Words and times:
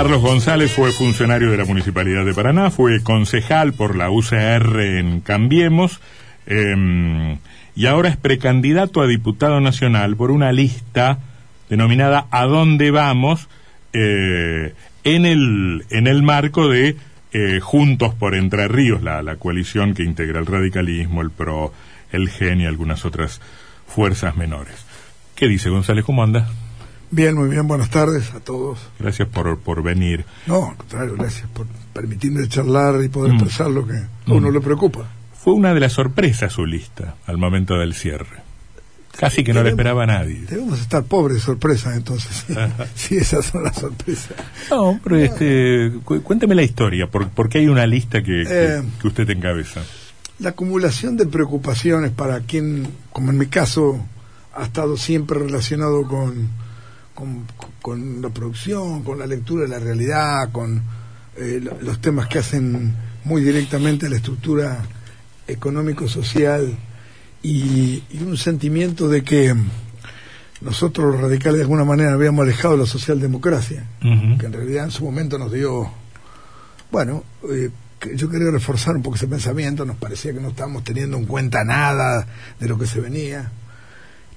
Carlos 0.00 0.22
González 0.22 0.72
fue 0.72 0.92
funcionario 0.92 1.50
de 1.50 1.58
la 1.58 1.66
Municipalidad 1.66 2.24
de 2.24 2.32
Paraná, 2.32 2.70
fue 2.70 3.02
concejal 3.02 3.74
por 3.74 3.96
la 3.96 4.10
UCR 4.10 4.80
en 4.80 5.20
Cambiemos 5.20 6.00
em, 6.46 7.36
y 7.76 7.84
ahora 7.84 8.08
es 8.08 8.16
precandidato 8.16 9.02
a 9.02 9.06
diputado 9.06 9.60
nacional 9.60 10.16
por 10.16 10.30
una 10.30 10.52
lista 10.52 11.18
denominada 11.68 12.28
¿A 12.30 12.46
dónde 12.46 12.90
vamos? 12.90 13.50
Eh, 13.92 14.72
en, 15.04 15.26
el, 15.26 15.84
en 15.90 16.06
el 16.06 16.22
marco 16.22 16.70
de 16.70 16.96
eh, 17.34 17.60
Juntos 17.60 18.14
por 18.14 18.34
Entre 18.34 18.68
Ríos, 18.68 19.02
la, 19.02 19.20
la 19.20 19.36
coalición 19.36 19.92
que 19.92 20.02
integra 20.02 20.40
el 20.40 20.46
radicalismo, 20.46 21.20
el 21.20 21.30
PRO, 21.30 21.74
el 22.10 22.30
GEN 22.30 22.62
y 22.62 22.64
algunas 22.64 23.04
otras 23.04 23.42
fuerzas 23.86 24.34
menores. 24.34 24.82
¿Qué 25.34 25.46
dice 25.46 25.68
González? 25.68 26.06
¿Cómo 26.06 26.22
anda? 26.22 26.48
Bien, 27.12 27.34
muy 27.34 27.48
bien, 27.48 27.66
buenas 27.66 27.90
tardes 27.90 28.32
a 28.34 28.40
todos. 28.40 28.78
Gracias 29.00 29.26
por, 29.26 29.58
por 29.58 29.82
venir. 29.82 30.24
No, 30.46 30.70
al 30.70 30.76
contrario, 30.76 31.16
gracias 31.18 31.48
por 31.50 31.66
permitirme 31.92 32.46
charlar 32.48 33.02
y 33.02 33.08
poder 33.08 33.32
mm. 33.32 33.36
expresar 33.36 33.70
lo 33.70 33.84
que 33.84 33.94
a 33.94 34.08
uno 34.26 34.48
mm. 34.48 34.54
le 34.54 34.60
preocupa. 34.60 35.10
Fue 35.34 35.54
una 35.54 35.74
de 35.74 35.80
las 35.80 35.94
sorpresas 35.94 36.52
su 36.52 36.64
lista 36.66 37.16
al 37.26 37.36
momento 37.36 37.76
del 37.76 37.94
cierre. 37.94 38.50
Casi 39.18 39.42
que 39.42 39.52
no 39.52 39.64
le 39.64 39.70
esperaba 39.70 40.04
a 40.04 40.06
nadie. 40.06 40.42
Debemos 40.48 40.80
estar 40.80 41.02
pobres 41.02 41.38
de 41.38 41.42
sorpresas 41.42 41.96
entonces, 41.96 42.46
si 42.94 43.16
esas 43.16 43.44
son 43.44 43.64
las 43.64 43.76
sorpresas. 43.76 44.36
No, 44.70 45.00
pero 45.02 45.16
este, 45.16 45.92
cuénteme 46.04 46.54
la 46.54 46.62
historia, 46.62 47.08
¿por, 47.08 47.48
qué 47.48 47.58
hay 47.58 47.68
una 47.68 47.86
lista 47.86 48.22
que, 48.22 48.44
eh, 48.46 48.82
que, 49.00 49.08
usted 49.08 49.28
encabeza? 49.30 49.82
La 50.38 50.50
acumulación 50.50 51.16
de 51.16 51.26
preocupaciones 51.26 52.12
para 52.12 52.40
quien, 52.40 52.86
como 53.12 53.30
en 53.30 53.38
mi 53.38 53.46
caso, 53.46 54.00
ha 54.54 54.62
estado 54.62 54.96
siempre 54.96 55.38
relacionado 55.40 56.06
con 56.06 56.48
con, 57.14 58.22
la 58.22 58.28
producción, 58.30 59.02
con 59.02 59.18
la 59.18 59.26
lectura 59.26 59.64
de 59.64 59.68
la 59.68 59.78
realidad, 59.78 60.50
con 60.52 60.82
eh, 61.36 61.60
los 61.80 62.00
temas 62.00 62.28
que 62.28 62.38
hacen 62.38 62.94
muy 63.24 63.42
directamente 63.42 64.06
a 64.06 64.10
la 64.10 64.16
estructura 64.16 64.82
económico-social 65.46 66.76
y, 67.42 68.02
un 68.20 68.36
sentimiento 68.36 69.08
de 69.08 69.22
que 69.22 69.54
nosotros 70.60 71.12
los 71.12 71.20
radicales 71.20 71.56
de 71.56 71.62
alguna 71.62 71.84
manera 71.84 72.12
habíamos 72.12 72.42
alejado 72.42 72.74
de 72.74 72.80
la 72.80 72.86
socialdemocracia, 72.86 73.84
que 74.00 74.46
en 74.46 74.52
realidad 74.52 74.84
en 74.84 74.90
su 74.90 75.04
momento 75.04 75.38
nos 75.38 75.52
dio, 75.52 75.90
bueno, 76.90 77.24
eh, 77.50 77.70
yo 78.14 78.28
quería 78.30 78.50
reforzar 78.50 78.96
un 78.96 79.02
poco 79.02 79.16
ese 79.16 79.26
pensamiento, 79.26 79.84
nos 79.84 79.96
parecía 79.96 80.32
que 80.32 80.40
no 80.40 80.48
estábamos 80.48 80.84
teniendo 80.84 81.16
en 81.16 81.26
cuenta 81.26 81.64
nada 81.64 82.26
de 82.58 82.68
lo 82.68 82.78
que 82.78 82.86
se 82.86 83.00
venía, 83.00 83.50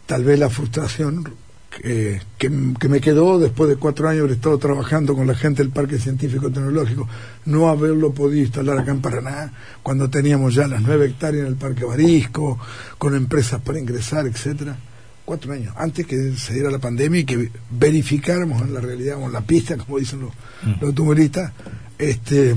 tal 0.06 0.24
vez 0.24 0.40
la 0.40 0.50
frustración 0.50 1.34
que, 1.82 2.50
me 2.50 3.02
quedó 3.02 3.40
después 3.40 3.70
de 3.70 3.78
cuatro 3.78 4.08
años 4.08 4.22
haber 4.22 4.34
estado 4.34 4.58
trabajando 4.58 5.16
con 5.16 5.28
la 5.28 5.36
gente 5.36 5.64
del 5.64 5.72
Parque 5.72 5.98
Científico 5.98 6.50
Tecnológico, 6.52 7.08
no 7.46 7.70
haberlo 7.70 8.14
podido 8.14 8.44
instalar 8.44 8.80
acá 8.80 8.92
en 8.92 9.02
Paraná, 9.02 9.54
cuando 9.82 10.10
teníamos 10.10 10.54
ya 10.54 10.68
las 10.68 10.82
nueve 10.82 11.08
hectáreas 11.08 11.46
en 11.46 11.54
el 11.54 11.56
Parque 11.56 11.86
Barisco, 11.86 12.60
con 12.98 13.16
empresas 13.16 13.62
para 13.62 13.80
ingresar, 13.80 14.28
etcétera. 14.28 14.78
Cuatro 15.26 15.54
años, 15.54 15.74
antes 15.78 16.06
que 16.06 16.34
se 16.34 16.54
diera 16.54 16.70
la 16.70 16.80
pandemia 16.80 17.22
y 17.22 17.24
que 17.24 17.50
verificáramos 17.72 18.62
en 18.62 18.74
la 18.74 18.82
realidad, 18.82 19.18
o 19.18 19.26
en 19.26 19.32
la 19.32 19.42
pista, 19.42 19.78
como 19.78 19.98
dicen 19.98 20.20
los, 20.20 20.32
mm. 20.64 20.84
automovilistas, 20.84 21.54
este, 21.98 22.56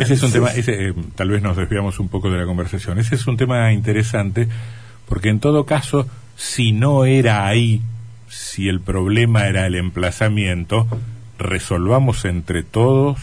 ese 0.00 0.14
es 0.14 0.22
un 0.22 0.32
tema, 0.32 0.50
ese, 0.50 0.88
eh, 0.88 0.94
tal 1.14 1.30
vez 1.30 1.42
nos 1.42 1.56
desviamos 1.56 1.98
un 2.00 2.08
poco 2.08 2.30
de 2.30 2.38
la 2.38 2.44
conversación. 2.44 2.98
Ese 2.98 3.14
es 3.14 3.26
un 3.26 3.36
tema 3.36 3.72
interesante 3.72 4.48
porque 5.08 5.30
en 5.30 5.40
todo 5.40 5.64
caso 5.64 6.06
si 6.38 6.70
no 6.70 7.04
era 7.04 7.46
ahí, 7.46 7.82
si 8.30 8.68
el 8.68 8.80
problema 8.80 9.48
era 9.48 9.66
el 9.66 9.74
emplazamiento, 9.74 10.86
resolvamos 11.36 12.24
entre 12.24 12.62
todos 12.62 13.18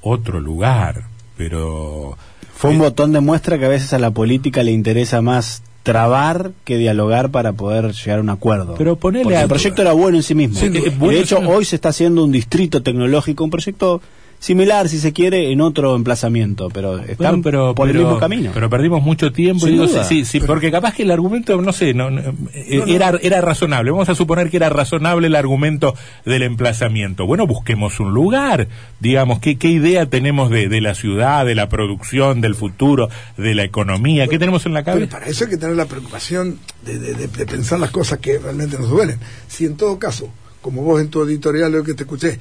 otro 0.00 0.40
lugar. 0.40 1.04
Pero. 1.36 2.16
Fue 2.54 2.70
un 2.70 2.78
botón 2.78 3.12
de 3.12 3.20
muestra 3.20 3.58
que 3.58 3.66
a 3.66 3.68
veces 3.68 3.92
a 3.92 3.98
la 3.98 4.12
política 4.12 4.62
le 4.62 4.70
interesa 4.70 5.20
más 5.20 5.62
trabar 5.82 6.52
que 6.64 6.78
dialogar 6.78 7.30
para 7.30 7.52
poder 7.52 7.92
llegar 7.92 8.20
a 8.20 8.22
un 8.22 8.30
acuerdo. 8.30 8.76
Pero 8.78 8.96
ponerle 8.96 9.38
el 9.38 9.48
proyecto 9.48 9.82
era 9.82 9.92
bueno 9.92 10.16
en 10.16 10.22
sí 10.22 10.34
mismo. 10.34 10.58
de 10.58 11.20
hecho, 11.20 11.40
hoy 11.40 11.64
se 11.64 11.74
está 11.74 11.88
haciendo 11.88 12.24
un 12.24 12.30
distrito 12.30 12.82
tecnológico, 12.82 13.42
un 13.42 13.50
proyecto 13.50 14.00
similar, 14.44 14.90
si 14.90 14.98
se 14.98 15.14
quiere, 15.14 15.52
en 15.52 15.62
otro 15.62 15.96
emplazamiento, 15.96 16.68
pero 16.68 16.98
están 16.98 17.40
pero, 17.40 17.74
por 17.74 17.88
el 17.88 17.96
mismo 17.96 18.18
camino. 18.18 18.50
Pero 18.52 18.68
perdimos 18.68 19.02
mucho 19.02 19.32
tiempo. 19.32 19.66
y 19.66 19.88
sí, 20.04 20.26
sí, 20.26 20.40
porque 20.40 20.70
capaz 20.70 20.92
que 20.92 21.02
el 21.04 21.10
argumento, 21.10 21.58
no 21.62 21.72
sé, 21.72 21.94
no, 21.94 22.10
era, 22.52 23.14
era 23.22 23.40
razonable. 23.40 23.90
Vamos 23.90 24.10
a 24.10 24.14
suponer 24.14 24.50
que 24.50 24.58
era 24.58 24.68
razonable 24.68 25.28
el 25.28 25.34
argumento 25.34 25.94
del 26.26 26.42
emplazamiento. 26.42 27.26
Bueno, 27.26 27.46
busquemos 27.46 28.00
un 28.00 28.12
lugar, 28.12 28.68
digamos, 29.00 29.38
¿qué, 29.38 29.56
qué 29.56 29.68
idea 29.68 30.04
tenemos 30.10 30.50
de, 30.50 30.68
de 30.68 30.82
la 30.82 30.94
ciudad, 30.94 31.46
de 31.46 31.54
la 31.54 31.70
producción, 31.70 32.42
del 32.42 32.54
futuro, 32.54 33.08
de 33.38 33.54
la 33.54 33.64
economía? 33.64 34.26
¿Qué 34.26 34.38
tenemos 34.38 34.66
en 34.66 34.74
la 34.74 34.84
cabeza? 34.84 35.18
para 35.18 35.26
eso 35.26 35.44
hay 35.44 35.50
que 35.50 35.56
tener 35.56 35.74
la 35.74 35.86
preocupación 35.86 36.58
de, 36.84 36.98
de, 36.98 37.46
pensar 37.46 37.80
las 37.80 37.90
cosas 37.90 38.18
que 38.18 38.38
realmente 38.38 38.76
nos 38.76 38.90
duelen. 38.90 39.18
Si 39.48 39.64
en 39.64 39.78
todo 39.78 39.98
caso, 39.98 40.28
como 40.60 40.82
vos 40.82 41.00
en 41.00 41.08
tu 41.08 41.22
editorial, 41.22 41.72
lo 41.72 41.82
que 41.82 41.94
te 41.94 42.02
escuché, 42.02 42.38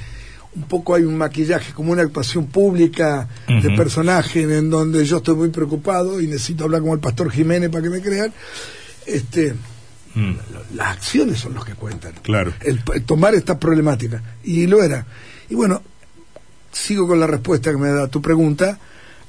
un 0.56 0.64
poco 0.64 0.96
hay 0.96 1.04
un 1.04 1.18
maquillaje, 1.18 1.74
como 1.74 1.92
una 1.92 2.04
actuación 2.04 2.48
pública 2.48 3.28
de 3.48 3.70
personaje 3.72 4.42
en 4.42 4.70
donde 4.70 5.06
yo 5.06 5.18
estoy 5.18 5.36
muy 5.36 5.50
preocupado 5.50 6.22
y 6.22 6.28
necesito 6.28 6.66
hablar 6.66 6.82
con 6.82 6.92
el 6.92 7.00
pastor 7.00 7.32
Jiménez 7.32 7.70
para 7.70 7.84
que 7.84 7.90
me 7.90 8.02
crean. 8.02 8.32
Este, 9.06 9.54
mm. 10.14 10.34
Las 10.76 10.98
acciones 10.98 11.40
son 11.40 11.54
los 11.56 11.66
que 11.66 11.74
cuentan. 11.74 12.14
Claro. 12.22 12.54
El, 12.62 12.84
tomar 13.06 13.34
esta 13.34 13.60
problemática. 13.60 14.22
Y 14.44 14.68
lo 14.68 14.84
era. 14.84 15.06
Y 15.50 15.56
bueno, 15.56 15.82
sigo 16.72 17.08
con 17.08 17.20
la 17.20 17.28
respuesta 17.28 17.72
que 17.72 17.78
me 17.78 17.90
da 17.90 18.08
tu 18.08 18.22
pregunta. 18.22 18.80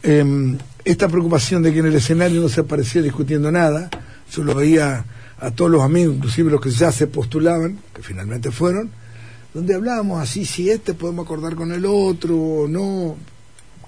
Em, 0.02 0.58
esta 0.84 1.08
preocupación 1.08 1.62
de 1.62 1.72
que 1.72 1.78
en 1.78 1.86
el 1.86 1.94
escenario 1.94 2.42
no 2.42 2.48
se 2.50 2.60
aparecía 2.60 3.00
discutiendo 3.00 3.50
nada, 3.50 3.88
yo 4.30 4.44
lo 4.44 4.54
veía 4.54 5.04
a 5.40 5.50
todos 5.50 5.70
los 5.70 5.82
amigos, 5.82 6.16
inclusive 6.16 6.50
los 6.50 6.60
que 6.60 6.70
ya 6.70 6.92
se 6.92 7.06
postulaban, 7.06 7.78
que 7.94 8.02
finalmente 8.02 8.50
fueron, 8.50 8.90
donde 9.54 9.74
hablábamos 9.74 10.20
así, 10.20 10.44
si 10.44 10.68
este 10.68 10.94
podemos 10.94 11.24
acordar 11.24 11.54
con 11.54 11.72
el 11.72 11.86
otro 11.86 12.36
o 12.36 12.68
no. 12.68 13.16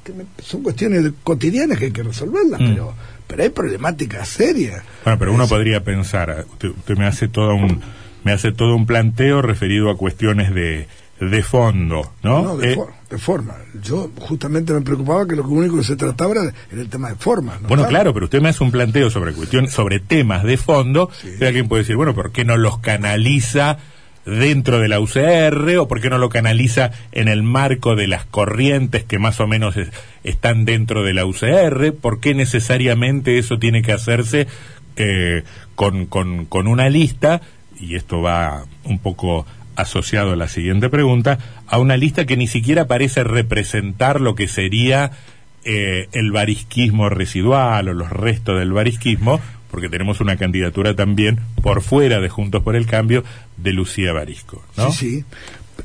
Que 0.05 0.15
son 0.41 0.63
cuestiones 0.63 1.13
cotidianas 1.25 1.79
que 1.79 1.87
hay 1.87 1.91
que 1.91 2.05
resolverlas, 2.05 2.61
mm. 2.61 2.69
pero 2.69 2.95
pero 3.27 3.43
hay 3.43 3.49
problemáticas 3.49 4.29
serias. 4.29 4.83
Bueno, 5.05 5.19
pero 5.19 5.35
uno 5.35 5.49
podría 5.49 5.83
pensar, 5.83 6.47
usted, 6.49 6.97
me 6.97 7.07
hace 7.07 7.29
todo 7.29 7.55
un 7.55 7.81
me 8.25 8.33
hace 8.33 8.53
todo 8.53 8.75
un 8.75 8.87
planteo 8.87 9.43
referido 9.43 9.91
a 9.91 9.97
cuestiones 9.97 10.53
de, 10.53 10.89
de 11.21 11.43
fondo, 11.43 12.13
¿no? 12.23 12.43
No, 12.43 12.57
de, 12.57 12.73
eh, 12.73 13.19
forma. 13.19 13.55
Yo 13.83 14.11
justamente 14.19 14.73
me 14.73 14.81
preocupaba 14.81 15.27
que 15.29 15.37
lo 15.37 15.45
único 15.45 15.77
que 15.77 15.85
se 15.85 15.95
trataba 15.95 16.33
era, 16.33 16.53
el 16.73 16.89
tema 16.89 17.11
de 17.11 17.15
forma. 17.15 17.59
Bueno, 17.69 17.87
claro, 17.87 18.13
pero 18.13 18.27
usted 18.27 18.41
me 18.41 18.49
hace 18.49 18.65
un 18.65 18.73
planteo 18.73 19.11
sobre 19.11 19.33
cuestiones, 19.33 19.73
sobre 19.73 20.01
temas 20.01 20.43
de 20.43 20.57
fondo, 20.57 21.09
y 21.41 21.45
alguien 21.45 21.69
puede 21.69 21.83
decir, 21.83 21.95
bueno, 21.95 22.15
¿por 22.15 22.33
qué 22.33 22.45
no 22.45 22.57
los 22.57 22.79
canaliza 22.79 23.79
dentro 24.27 24.81
de 24.81 24.89
la 24.89 25.01
UCR 25.01 25.79
o 25.79 25.89
por 25.89 26.01
qué 26.01 26.11
no 26.11 26.19
lo 26.19 26.29
canaliza 26.29 26.91
en 27.13 27.29
el 27.29 27.43
marco 27.45 27.95
de 27.95 28.09
las 28.09 28.25
corrientes 28.27 29.05
que 29.05 29.19
más 29.19 29.41
o 29.41 29.47
menos 29.47 29.77
están 30.25 30.65
dentro 30.65 31.05
de 31.05 31.15
la 31.15 31.25
UCR, 31.25 31.95
por 31.95 32.21
qué 32.21 32.35
necesariamente 32.35 33.39
eso 33.39 33.59
tiene 33.59 33.83
que 33.83 33.93
hacerse 33.93 34.49
eh, 34.97 35.45
con, 35.77 36.07
con, 36.07 36.45
con 36.47 36.67
una 36.67 36.89
lista, 36.89 37.41
y 37.79 37.95
esto 37.95 38.21
va 38.21 38.65
un 38.85 38.99
poco 38.99 39.47
asociado 39.77 40.33
a 40.33 40.37
la 40.37 40.49
siguiente 40.49 40.89
pregunta, 40.89 41.39
a 41.67 41.79
una 41.79 41.97
lista 41.97 42.27
que 42.27 42.37
ni 42.37 42.49
siquiera 42.49 42.87
parece 42.87 43.23
representar 43.23 44.21
lo 44.21 44.35
que 44.35 44.49
sería 44.49 45.13
eh, 45.65 46.09
el 46.13 46.33
barisquismo 46.33 47.09
residual 47.09 47.89
o 47.89 47.93
los 47.93 48.11
restos 48.11 48.59
del 48.59 48.73
barisquismo, 48.73 49.41
porque 49.77 49.91
tenemos 49.91 50.23
una 50.23 50.39
candidatura 50.39 50.97
también 50.97 51.39
por 51.63 51.83
fuera 51.83 52.19
de 52.19 52.31
Juntos 52.31 52.63
por 52.63 52.77
el 52.77 52.87
Cambio 52.87 53.25
de 53.59 53.75
Lucía 53.75 54.11
Barisco. 54.15 54.65
¿no? 54.75 54.91
Sí, 54.91 55.17
sí. 55.19 55.25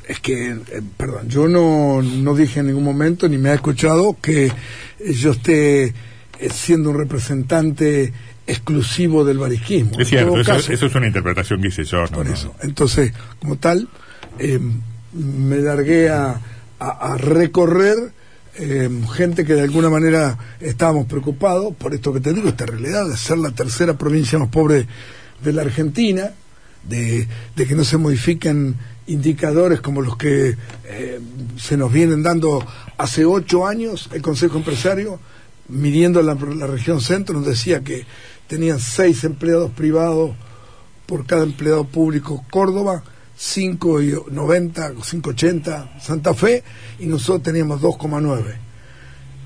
Es 0.08 0.18
que, 0.18 0.52
eh, 0.52 0.80
perdón, 0.96 1.28
yo 1.28 1.46
no, 1.46 2.00
no 2.00 2.34
dije 2.34 2.60
en 2.60 2.68
ningún 2.68 2.84
momento, 2.84 3.28
ni 3.28 3.36
me 3.36 3.50
ha 3.50 3.54
escuchado, 3.54 4.16
que 4.18 4.50
yo 5.14 5.32
esté 5.32 5.84
eh, 5.84 5.94
siendo 6.50 6.88
un 6.88 6.96
representante 6.96 8.14
exclusivo 8.46 9.26
del 9.26 9.36
barisquismo. 9.36 10.00
Es 10.00 10.08
cierto, 10.08 10.40
eso, 10.40 10.86
es 10.86 10.94
una 10.94 11.06
interpretación 11.06 11.60
que 11.60 11.68
hice 11.68 11.84
yo. 11.84 12.06
por 12.06 12.26
eso. 12.28 12.54
Entonces, 12.62 13.12
como 13.40 13.56
tal, 13.56 13.90
eh, 14.38 14.58
me 15.12 15.56
largué 15.58 16.08
a, 16.08 16.40
a 16.78 17.18
recorrer 17.18 18.14
eh, 18.54 18.90
gente 19.14 19.44
que 19.44 19.54
de 19.54 19.62
alguna 19.62 19.88
manera 19.88 20.38
estábamos 20.60 21.06
preocupados 21.06 21.74
por 21.76 21.94
esto 21.94 22.12
que 22.12 22.20
te 22.20 22.32
digo, 22.32 22.48
esta 22.48 22.66
realidad 22.66 23.08
de 23.08 23.16
ser 23.16 23.38
la 23.38 23.50
tercera 23.50 23.96
provincia 23.96 24.38
más 24.38 24.48
pobre 24.48 24.86
de 25.42 25.52
la 25.52 25.62
Argentina, 25.62 26.32
de, 26.88 27.26
que 27.56 27.74
no 27.74 27.84
se 27.84 27.96
modifiquen 27.96 28.76
indicadores 29.06 29.80
como 29.80 30.02
los 30.02 30.16
que 30.16 30.56
eh, 30.84 31.20
se 31.56 31.76
nos 31.76 31.92
vienen 31.92 32.22
dando 32.22 32.64
hace 32.98 33.24
ocho 33.24 33.66
años. 33.66 34.10
El 34.12 34.22
Consejo 34.22 34.58
Empresario, 34.58 35.18
midiendo 35.68 36.22
la, 36.22 36.34
la 36.34 36.66
región 36.66 37.00
centro, 37.00 37.34
nos 37.38 37.46
decía 37.46 37.80
que 37.80 38.04
tenían 38.48 38.80
seis 38.80 39.24
empleados 39.24 39.70
privados 39.70 40.32
por 41.06 41.26
cada 41.26 41.44
empleado 41.44 41.84
público 41.84 42.44
Córdoba, 42.50 43.02
5,90, 43.42 44.94
5,80 44.94 46.00
Santa 46.00 46.32
Fe 46.32 46.62
y 47.00 47.06
nosotros 47.06 47.42
teníamos 47.42 47.80
2,9. 47.80 48.54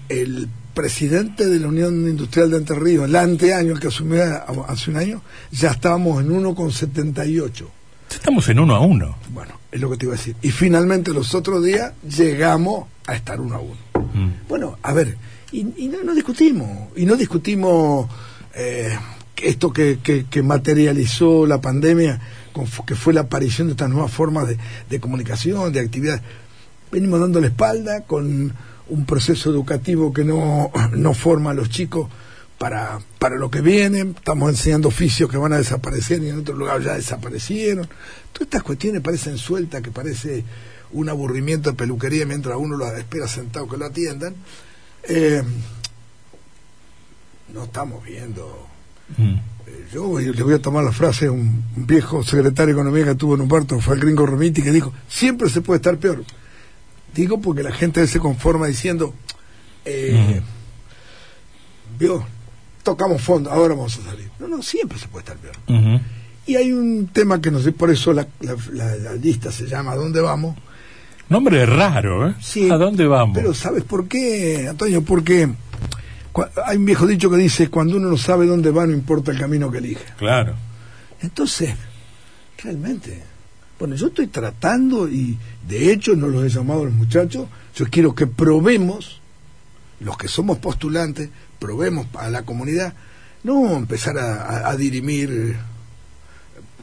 El 0.09 0.49
presidente 0.75 1.47
de 1.47 1.59
la 1.59 1.69
Unión 1.69 2.07
Industrial 2.07 2.51
de 2.51 2.59
Entre 2.59 2.79
Ríos, 2.79 3.07
el 3.07 3.17
anteaño, 3.17 3.73
el 3.73 3.81
que 3.81 3.89
asumió 3.89 4.23
hace 4.69 4.91
un 4.91 4.99
año, 4.99 5.23
ya 5.51 5.71
estábamos 5.71 6.23
en 6.23 6.31
1,78. 6.31 7.67
Estamos 8.11 8.49
en 8.51 8.61
1 8.61 8.75
a 8.75 8.81
1. 8.81 9.17
Bueno, 9.33 9.59
es 9.73 9.81
lo 9.81 9.91
que 9.91 9.97
te 9.97 10.05
iba 10.05 10.15
a 10.15 10.19
decir. 10.19 10.37
Y 10.43 10.51
finalmente 10.51 11.13
los 11.13 11.35
otros 11.35 11.65
días 11.65 11.95
llegamos 12.03 12.87
a 13.07 13.15
estar 13.15 13.41
1 13.41 13.55
a 13.55 13.61
1. 13.61 13.75
Mm. 14.15 14.31
Bueno, 14.49 14.79
a 14.83 14.93
ver, 14.93 15.17
y, 15.53 15.65
no, 15.65 16.15
discutimos, 16.15 16.89
y 16.97 17.07
no 17.07 17.17
discutimos 17.17 18.09
eh, 18.55 18.97
esto 19.37 19.73
que, 19.73 19.99
que, 20.03 20.43
materializó 20.43 21.47
la 21.47 21.61
pandemia, 21.61 22.21
que 22.87 22.95
fue 22.95 23.13
la 23.13 23.23
aparición 23.23 23.69
de 23.69 23.73
estas 23.73 23.91
nuevas 23.91 24.13
formas 24.13 24.49
de, 24.49 24.59
de 24.89 25.01
comunicación, 25.01 25.73
de 25.73 25.81
actividad. 25.81 26.23
Venimos 26.91 27.21
dando 27.21 27.41
la 27.41 27.49
espalda 27.49 28.03
con 28.03 28.55
un 28.89 29.05
proceso 29.05 29.51
educativo 29.51 30.13
que 30.13 30.25
no, 30.25 30.71
no 30.93 31.15
forma 31.15 31.51
a 31.51 31.55
los 31.55 31.71
chicos 31.71 32.09
para, 32.59 33.01
para 33.19 33.37
lo 33.37 33.51
que 33.51 33.61
viene, 33.61 34.01
estamos 34.01 34.49
enseñando 34.49 34.89
oficios 34.89 35.31
que 35.31 35.37
van 35.37 35.53
a 35.53 35.59
desaparecer 35.59 36.23
y 36.23 36.31
en 36.31 36.39
otro 36.39 36.55
lugar 36.55 36.81
ya 36.83 36.95
desaparecieron. 36.95 37.87
Todas 38.33 38.47
estas 38.47 38.63
cuestiones 38.63 39.03
parecen 39.03 39.37
sueltas, 39.37 39.83
que 39.83 39.91
parece 39.91 40.45
un 40.93 41.09
aburrimiento 41.09 41.71
de 41.71 41.77
peluquería 41.77 42.25
mientras 42.25 42.57
uno 42.57 42.77
lo 42.77 42.87
espera 42.97 43.29
sentado 43.29 43.69
que 43.69 43.77
lo 43.77 43.87
atiendan. 43.87 44.35
Eh, 45.03 45.43
no 47.53 47.65
estamos 47.65 48.03
viendo. 48.05 48.67
Mm. 49.17 49.56
Yo 49.93 50.19
le 50.19 50.43
voy 50.43 50.55
a 50.55 50.59
tomar 50.61 50.85
la 50.85 50.93
frase 50.93 51.27
de 51.27 51.31
un, 51.31 51.65
viejo 51.77 52.23
secretario 52.23 52.75
de 52.75 52.81
Economía 52.81 53.05
que 53.05 53.15
tuvo 53.15 53.35
en 53.35 53.41
Humberto, 53.43 53.81
fue 53.81 53.95
el 53.95 54.01
gringo 54.01 54.27
Romiti, 54.27 54.63
que 54.63 54.73
dijo, 54.73 54.93
siempre 55.09 55.49
se 55.49 55.61
puede 55.61 55.79
estar 55.79 55.97
peor. 55.99 56.25
Digo 57.15 57.41
porque 57.41 57.63
la 57.63 57.73
gente 57.73 58.07
se 58.07 58.19
conforma 58.19 58.67
diciendo, 58.67 59.15
eh, 59.85 60.41
vio, 61.99 62.25
tocamos 62.83 63.23
fondo, 63.23 63.51
ahora 63.51 63.75
vamos 63.75 63.99
a 63.99 64.11
salir. 64.11 64.31
No, 64.39 64.49
no, 64.49 64.63
siempre 64.63 64.99
se 64.99 65.09
puede 65.09 65.23
estar 65.25 65.37
peor. 65.37 65.57
Y 66.47 66.55
hay 66.55 66.73
un 66.73 67.09
tema 67.09 67.41
que 67.41 67.51
no 67.51 67.59
sé, 67.59 67.73
por 67.73 67.91
eso 67.91 68.13
la, 68.13 68.27
la, 68.41 69.15
lista 69.15 69.51
se 69.51 69.67
llama 69.67 69.93
¿A 69.93 69.97
dónde 69.97 70.21
vamos? 70.21 70.57
Nombre 71.29 71.67
raro, 71.67 72.29
¿eh? 72.29 72.35
Sí, 72.41 72.71
¿A 72.71 72.77
dónde 72.77 73.07
vamos? 73.07 73.37
Pero 73.37 73.53
¿sabes 73.53 73.83
por 73.83 74.07
qué, 74.07 74.69
Antonio? 74.69 75.03
Porque 75.03 75.49
hay 76.65 76.77
un 76.77 76.85
viejo 76.85 77.07
dicho 77.07 77.31
que 77.31 77.37
dice, 77.37 77.69
cuando 77.69 77.97
uno 77.97 78.09
no 78.09 78.17
sabe 78.17 78.47
dónde 78.47 78.71
va, 78.71 78.87
no 78.87 78.93
importa 78.93 79.33
el 79.33 79.39
camino 79.39 79.71
que 79.71 79.79
elige. 79.79 80.05
Claro. 80.19 80.55
Entonces, 81.21 81.75
realmente, 82.63 83.23
bueno, 83.79 83.95
yo 83.95 84.09
estoy 84.09 84.27
tratando 84.29 85.09
y 85.09 85.39
de 85.67 85.93
hecho 85.93 86.15
no 86.17 86.29
los 86.29 86.45
he 86.45 86.49
llamado 86.49 86.83
a 86.83 86.85
los 86.87 86.95
muchachos, 86.95 87.49
yo 87.75 87.87
quiero 87.91 88.15
que 88.15 88.27
probemos, 88.27 89.21
los 90.01 90.17
que 90.17 90.29
somos 90.29 90.59
postulantes, 90.59 91.31
probemos 91.59 92.07
a 92.15 92.31
la 92.31 92.43
comunidad, 92.43 92.95
no 93.45 93.77
empezar 93.77 94.19
a, 94.19 94.75
dirimir 94.77 95.31
eh, 95.31 95.57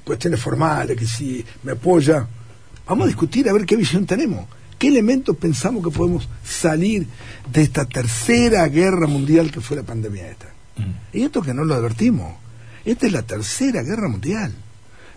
cuestiones 0.03 0.39
formales, 0.39 0.97
que 0.97 1.05
si 1.05 1.43
me 1.63 1.73
apoya, 1.73 2.25
vamos 2.87 3.05
a 3.05 3.07
discutir 3.07 3.49
a 3.49 3.53
ver 3.53 3.65
qué 3.65 3.75
visión 3.75 4.05
tenemos, 4.05 4.47
qué 4.83 4.89
elementos 4.89 5.37
pensamos 5.37 5.81
que 5.81 5.97
podemos 5.97 6.27
salir 6.43 7.07
de 7.49 7.61
esta 7.61 7.85
tercera 7.85 8.67
guerra 8.67 9.07
mundial 9.07 9.49
que 9.49 9.61
fue 9.61 9.77
la 9.77 9.83
pandemia 9.83 10.29
esta. 10.29 10.47
Mm. 10.75 11.17
Y 11.17 11.21
esto 11.21 11.41
que 11.41 11.53
no 11.53 11.63
lo 11.63 11.73
advertimos, 11.73 12.35
esta 12.83 13.05
es 13.05 13.13
la 13.13 13.21
tercera 13.21 13.81
guerra 13.81 14.09
mundial 14.09 14.53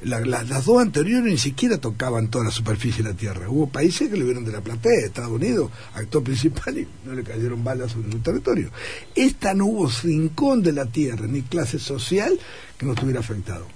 las 0.03 0.65
dos 0.65 0.81
anteriores 0.83 1.25
ni 1.25 1.39
siquiera 1.39 1.79
tocaban 1.79 2.29
toda 2.29 2.45
la 2.45 2.51
superficie 2.53 3.03
de 3.03 3.11
la 3.11 3.17
Tierra. 3.17 3.49
Hubo 3.49 3.69
países 3.69 4.09
que 4.09 4.17
le 4.17 4.25
vieron 4.25 4.45
de 4.45 4.53
la 4.53 4.61
platea, 4.61 5.07
Estados 5.07 5.33
Unidos, 5.33 5.73
actor 5.95 6.23
principal 6.23 6.79
y 6.79 6.87
no 7.05 7.15
le 7.15 7.25
cayeron 7.25 7.65
balas 7.65 7.91
sobre 7.91 8.13
su 8.13 8.19
territorio. 8.19 8.71
Esta 9.17 9.53
no 9.55 9.67
hubo 9.67 9.91
rincón 10.05 10.63
de 10.63 10.75
la 10.75 10.87
Tierra, 10.87 11.27
ni 11.27 11.43
clase 11.43 11.81
social 11.81 12.39
que 12.79 12.87
no 12.87 12.93
estuviera 12.93 13.19
afectado. 13.19 13.67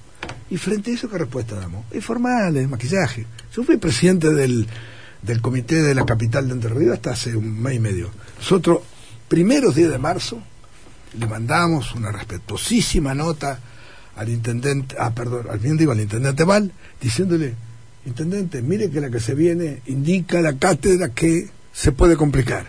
Y 0.51 0.57
frente 0.57 0.93
a 0.93 0.95
eso, 0.95 1.09
¿qué 1.09 1.19
respuesta 1.19 1.57
damos? 1.57 1.87
Es 1.91 2.05
formal, 2.05 2.57
es 2.57 2.69
maquillaje. 2.69 3.27
Yo 3.53 3.65
fui 3.65 3.79
presidente 3.79 4.33
del, 4.33 4.69
del 5.23 5.41
comité 5.41 5.83
de 5.83 5.95
la 5.95 6.05
capital 6.05 6.49
de 6.49 6.55
Entre 6.55 6.71
Ríos 6.71 6.95
hasta 6.95 7.13
hace 7.13 7.37
un 7.37 7.61
mes 7.61 7.77
y 7.77 7.81
medio. 7.81 8.11
Nosotros, 8.39 8.81
primeros 9.29 9.75
días 9.75 9.91
de 9.91 9.99
marzo, 9.99 10.41
le 11.19 11.27
mandamos 11.27 11.95
una 11.95 12.13
respetuosísima 12.13 13.15
nota 13.15 13.59
al 14.17 14.29
intendente, 14.29 14.97
ah, 14.99 15.13
perdón, 15.15 15.47
al 15.51 15.61
digo 15.61 15.93
al 15.93 16.01
intendente 16.01 16.45
Val, 16.45 16.73
diciéndole, 17.01 17.55
intendente, 18.07 18.63
mire 18.63 18.91
que 18.91 19.01
la 19.01 19.11
que 19.11 19.21
se 19.21 19.35
viene 19.35 19.83
indica 19.87 20.41
la 20.41 20.55
cátedra 20.55 21.11
que 21.11 21.49
se 21.73 21.93
puede 21.93 22.17
complicar. 22.17 22.67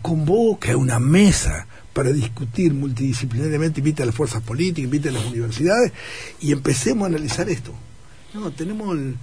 Convoque 0.00 0.70
a 0.70 0.76
una 0.76 0.98
mesa 0.98 1.66
para 1.92 2.10
discutir 2.10 2.72
multidisciplinariamente, 2.72 3.80
invite 3.80 4.02
a 4.02 4.06
las 4.06 4.14
fuerzas 4.14 4.42
políticas, 4.42 4.84
invite 4.84 5.08
a 5.10 5.12
las 5.12 5.24
universidades 5.26 5.92
y 6.40 6.52
empecemos 6.52 7.04
a 7.04 7.06
analizar 7.08 7.48
esto. 7.50 7.72
No, 8.32 8.50
tenemos 8.52 8.96
el, 8.96 9.16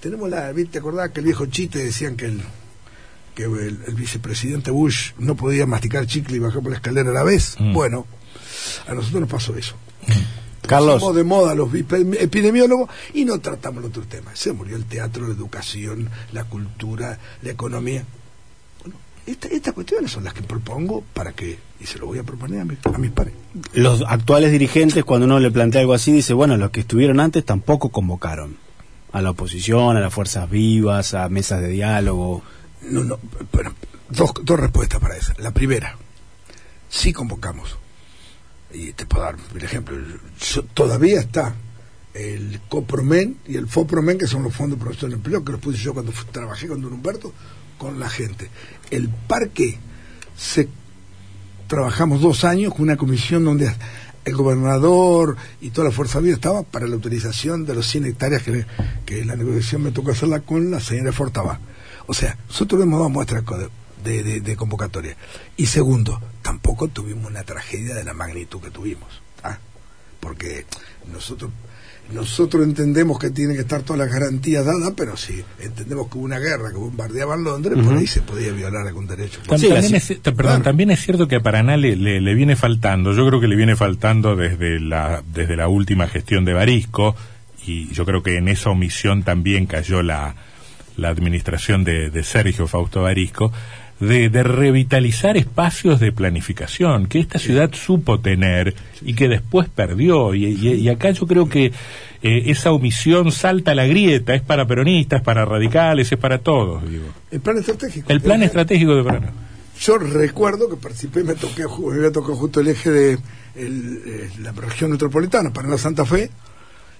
tenemos 0.00 0.30
la, 0.30 0.52
¿te 0.52 0.78
acordás 0.78 1.10
que 1.10 1.20
el 1.20 1.26
viejo 1.26 1.46
chiste 1.46 1.78
decían 1.84 2.16
que 2.16 2.26
el 2.26 2.42
que 3.34 3.44
el, 3.44 3.94
vicepresidente 3.94 4.70
Bush 4.70 5.12
no 5.18 5.34
podía 5.36 5.66
masticar 5.66 6.06
chicle 6.06 6.36
y 6.36 6.40
bajar 6.40 6.62
por 6.62 6.70
la 6.70 6.76
escalera 6.76 7.10
a 7.10 7.12
la 7.12 7.22
vez? 7.22 7.56
Bueno, 7.72 8.06
a 8.86 8.94
nosotros 8.94 9.20
nos 9.20 9.30
pasó 9.30 9.56
eso. 9.56 9.76
Carlos. 10.66 11.00
Somos 11.00 11.16
de 11.16 11.24
moda 11.24 11.54
los 11.54 11.72
epidemiólogos 11.74 12.90
y 13.14 13.24
no 13.24 13.40
tratamos 13.40 13.84
otros 13.84 14.08
temas. 14.08 14.38
Se 14.38 14.52
murió 14.52 14.76
el 14.76 14.84
teatro, 14.84 15.26
la 15.26 15.34
educación, 15.34 16.08
la 16.32 16.44
cultura, 16.44 17.18
la 17.42 17.50
economía. 17.50 18.04
Bueno, 18.82 18.96
estas 19.26 19.74
cuestiones 19.74 20.12
son 20.12 20.24
las 20.24 20.34
que 20.34 20.42
propongo 20.42 21.02
para 21.12 21.32
que, 21.32 21.58
y 21.80 21.86
se 21.86 21.98
lo 21.98 22.06
voy 22.06 22.18
a 22.18 22.22
proponer 22.22 22.60
a, 22.60 22.64
mis 22.98 23.10
pares. 23.10 23.34
Los 23.72 24.04
actuales 24.06 24.52
dirigentes, 24.52 25.04
cuando 25.04 25.26
uno 25.26 25.40
le 25.40 25.50
plantea 25.50 25.80
algo 25.80 25.94
así, 25.94 26.12
dice, 26.12 26.34
bueno, 26.34 26.56
los 26.56 26.70
que 26.70 26.80
estuvieron 26.80 27.20
antes 27.20 27.44
tampoco 27.44 27.88
convocaron 27.88 28.69
a 29.12 29.20
la 29.20 29.30
oposición, 29.30 29.96
a 29.96 30.00
las 30.00 30.12
fuerzas 30.12 30.48
vivas, 30.48 31.14
a 31.14 31.28
mesas 31.28 31.60
de 31.60 31.68
diálogo. 31.68 32.42
No, 32.82 33.04
no, 33.04 33.18
pero 33.50 33.74
dos, 34.08 34.32
dos 34.42 34.58
respuestas 34.58 35.00
para 35.00 35.16
eso. 35.16 35.32
La 35.38 35.52
primera, 35.52 35.96
sí 36.88 37.12
convocamos 37.12 37.76
y 38.72 38.92
te 38.92 39.06
puedo 39.06 39.24
dar 39.24 39.36
el 39.54 39.64
ejemplo, 39.64 39.96
todavía 40.74 41.20
está 41.20 41.54
el 42.14 42.60
COPROMEN 42.68 43.38
y 43.46 43.56
el 43.56 43.68
FOPROMEN, 43.68 44.18
que 44.18 44.26
son 44.26 44.42
los 44.42 44.54
fondos 44.54 44.78
de 44.78 44.82
protección 44.82 45.10
del 45.10 45.18
empleo, 45.18 45.44
que 45.44 45.52
los 45.52 45.60
puse 45.60 45.78
yo 45.78 45.94
cuando 45.94 46.12
trabajé 46.32 46.68
con 46.68 46.80
don 46.80 46.92
Humberto, 46.92 47.32
con 47.78 47.98
la 47.98 48.08
gente. 48.08 48.50
El 48.90 49.08
parque, 49.08 49.78
se 50.36 50.68
trabajamos 51.66 52.20
dos 52.20 52.44
años 52.44 52.72
con 52.72 52.82
una 52.82 52.96
comisión 52.96 53.44
donde 53.44 53.72
el 54.30 54.36
gobernador 54.36 55.36
y 55.60 55.70
toda 55.70 55.88
la 55.88 55.94
fuerza 55.94 56.20
viva 56.20 56.34
estaba 56.34 56.62
para 56.62 56.86
la 56.86 56.94
autorización 56.94 57.64
de 57.64 57.74
los 57.74 57.86
100 57.86 58.06
hectáreas 58.06 58.42
que, 58.42 59.24
la 59.24 59.36
negociación 59.36 59.82
me 59.82 59.90
tocó 59.90 60.12
hacerla 60.12 60.40
con 60.40 60.70
la 60.70 60.80
señora 60.80 61.12
Fortaba. 61.12 61.60
O 62.06 62.14
sea, 62.14 62.36
nosotros 62.48 62.82
hemos 62.82 62.98
dado 62.98 63.10
muestras 63.10 63.44
de, 64.04 64.56
convocatoria. 64.56 65.16
Y 65.56 65.66
segundo, 65.66 66.20
tampoco 66.42 66.88
tuvimos 66.88 67.30
una 67.30 67.42
tragedia 67.44 67.94
de 67.94 68.04
la 68.04 68.14
magnitud 68.14 68.60
que 68.60 68.70
tuvimos. 68.70 69.20
¿ah? 69.42 69.58
Porque 70.20 70.64
nosotros 71.12 71.50
nosotros 72.12 72.64
entendemos 72.64 73.18
que 73.18 73.30
tienen 73.30 73.56
que 73.56 73.62
estar 73.62 73.82
todas 73.82 73.98
las 73.98 74.12
garantías 74.12 74.64
dadas, 74.64 74.92
pero 74.96 75.16
si 75.16 75.42
entendemos 75.60 76.08
que 76.08 76.18
hubo 76.18 76.24
una 76.24 76.38
guerra 76.38 76.70
que 76.70 76.76
bombardeaban 76.76 77.44
Londres, 77.44 77.78
por 77.84 77.96
ahí 77.96 78.06
se 78.06 78.22
podía 78.22 78.52
violar 78.52 78.86
algún 78.86 79.06
derecho. 79.06 79.40
También, 79.46 79.94
es, 79.94 80.18
perdón, 80.22 80.62
también 80.62 80.90
es 80.90 81.00
cierto 81.00 81.28
que 81.28 81.36
a 81.36 81.40
Paraná 81.40 81.76
le, 81.76 81.96
le, 81.96 82.34
viene 82.34 82.56
faltando, 82.56 83.12
yo 83.12 83.26
creo 83.26 83.40
que 83.40 83.48
le 83.48 83.56
viene 83.56 83.76
faltando 83.76 84.36
desde 84.36 84.80
la, 84.80 85.22
desde 85.32 85.56
la 85.56 85.68
última 85.68 86.08
gestión 86.08 86.44
de 86.44 86.52
Barisco, 86.52 87.14
y 87.66 87.92
yo 87.92 88.04
creo 88.04 88.22
que 88.22 88.36
en 88.36 88.48
esa 88.48 88.70
omisión 88.70 89.22
también 89.22 89.66
cayó 89.66 90.02
la, 90.02 90.34
la 90.96 91.08
administración 91.08 91.84
de, 91.84 92.10
de 92.10 92.24
Sergio 92.24 92.66
Fausto 92.66 93.02
Barisco, 93.02 93.52
de, 94.00 94.42
revitalizar 94.42 95.36
espacios 95.36 96.00
de 96.00 96.10
planificación 96.10 97.06
que 97.06 97.20
esta 97.20 97.38
ciudad 97.38 97.70
supo 97.72 98.18
tener 98.20 98.74
y 99.02 99.14
que 99.14 99.28
después 99.28 99.68
perdió. 99.68 100.34
Y, 100.34 100.88
acá 100.88 101.10
yo 101.10 101.26
creo 101.26 101.48
que 101.48 101.66
eh, 102.22 102.42
esa 102.46 102.72
omisión 102.72 103.30
salta 103.30 103.72
a 103.72 103.74
la 103.74 103.86
grieta, 103.86 104.34
es 104.34 104.42
para 104.42 104.66
peronistas, 104.66 105.20
es 105.20 105.24
para 105.24 105.44
radicales, 105.44 106.10
es 106.10 106.18
para 106.18 106.38
todos. 106.38 106.88
Digo. 106.88 107.04
El 107.30 107.40
plan 107.40 107.58
estratégico. 107.58 108.10
El 108.10 108.20
plan 108.20 108.42
estratégico 108.42 108.94
de 108.96 109.04
Paraná. 109.04 109.32
Yo 109.80 109.96
recuerdo 109.96 110.68
que 110.68 110.76
participé, 110.76 111.24
me 111.24 111.34
toqué, 111.34 111.64
me 111.64 111.96
había 111.96 112.12
tocado 112.12 112.36
justo 112.36 112.60
el 112.60 112.68
eje 112.68 112.90
de 112.90 113.18
eh, 113.54 114.30
la 114.42 114.52
región 114.52 114.90
metropolitana, 114.90 115.52
Paraná 115.52 115.78
Santa 115.78 116.04
Fe, 116.04 116.30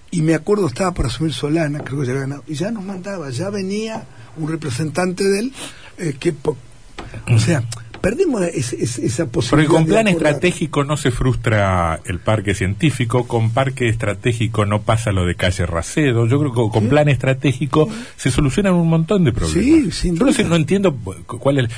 y 0.09 0.23
me 0.23 0.33
acuerdo 0.33 0.67
estaba 0.67 0.91
por 0.91 1.05
asumir 1.05 1.31
Solana, 1.31 1.79
creo 1.79 2.01
que 2.01 2.07
ya 2.07 2.11
había 2.13 2.23
ganado, 2.23 2.43
y 2.47 2.55
ya 2.55 2.71
nos 2.71 2.83
mandaba, 2.83 3.29
ya 3.29 3.51
venía 3.51 4.03
un 4.35 4.49
representante 4.49 5.23
de 5.23 5.39
él, 5.39 5.53
eh, 5.99 6.15
que 6.19 6.33
o 7.27 7.39
sea, 7.39 7.63
perdimos 8.01 8.41
esa 8.43 9.25
posibilidad. 9.27 9.49
Porque 9.49 9.67
con 9.67 9.85
plan 9.85 10.07
estratégico 10.07 10.83
no 10.83 10.97
se 10.97 11.11
frustra 11.11 12.01
el 12.05 12.19
parque 12.19 12.55
científico, 12.55 13.27
con 13.27 13.51
parque 13.51 13.87
estratégico 13.87 14.65
no 14.65 14.81
pasa 14.81 15.11
lo 15.11 15.25
de 15.25 15.35
calle 15.35 15.65
Racedo. 15.65 16.27
Yo 16.27 16.39
creo 16.39 16.51
que 16.51 16.73
con 16.73 16.89
plan 16.89 17.07
estratégico 17.09 17.87
se 18.17 18.31
solucionan 18.31 18.73
un 18.73 18.89
montón 18.89 19.23
de 19.23 19.31
problemas. 19.31 19.63
Sí, 19.63 19.91
sin 19.91 20.15
duda. 20.15 20.31
no 20.43 20.55
entiendo 20.55 20.95
cuál 21.25 21.59
es. 21.59 21.71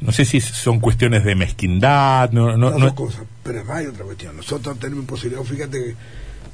No 0.00 0.10
sé 0.10 0.24
si 0.24 0.40
son 0.40 0.80
cuestiones 0.80 1.24
de 1.24 1.34
mezquindad. 1.36 2.30
No, 2.32 2.56
no, 2.56 2.70
no... 2.76 2.94
cosas, 2.94 3.22
pero 3.42 3.62
hay 3.72 3.86
otra 3.86 4.04
cuestión. 4.04 4.36
Nosotros 4.36 4.78
tenemos 4.78 5.04
posibilidad, 5.04 5.42
fíjate 5.44 5.78
que 5.78 5.94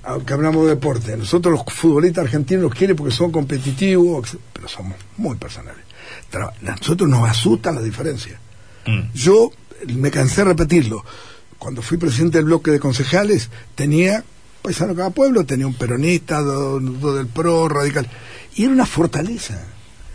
aunque 0.02 0.32
hablamos 0.32 0.64
de 0.64 0.70
deporte, 0.70 1.16
nosotros 1.16 1.52
los 1.52 1.74
futbolistas 1.74 2.24
argentinos 2.24 2.64
los 2.64 2.74
quieren 2.74 2.96
porque 2.96 3.12
son 3.12 3.30
competitivos, 3.30 4.36
pero 4.52 4.68
somos 4.68 4.96
muy 5.16 5.36
personales. 5.36 5.84
nosotros 6.62 7.08
nos 7.08 7.28
asusta 7.28 7.72
la 7.72 7.82
diferencia. 7.82 8.38
Mm. 8.86 9.12
Yo 9.14 9.50
me 9.86 10.10
cansé 10.10 10.42
de 10.42 10.46
repetirlo. 10.46 11.04
Cuando 11.58 11.82
fui 11.82 11.98
presidente 11.98 12.38
del 12.38 12.46
bloque 12.46 12.70
de 12.70 12.80
concejales, 12.80 13.50
tenía 13.74 14.24
paisano 14.62 14.94
cada 14.94 15.10
pueblo, 15.10 15.44
tenía 15.44 15.66
un 15.66 15.74
peronista, 15.74 16.40
dos 16.40 17.16
del 17.16 17.26
PRO, 17.26 17.68
radical. 17.68 18.08
Y 18.54 18.64
era 18.64 18.72
una 18.72 18.86
fortaleza. 18.86 19.66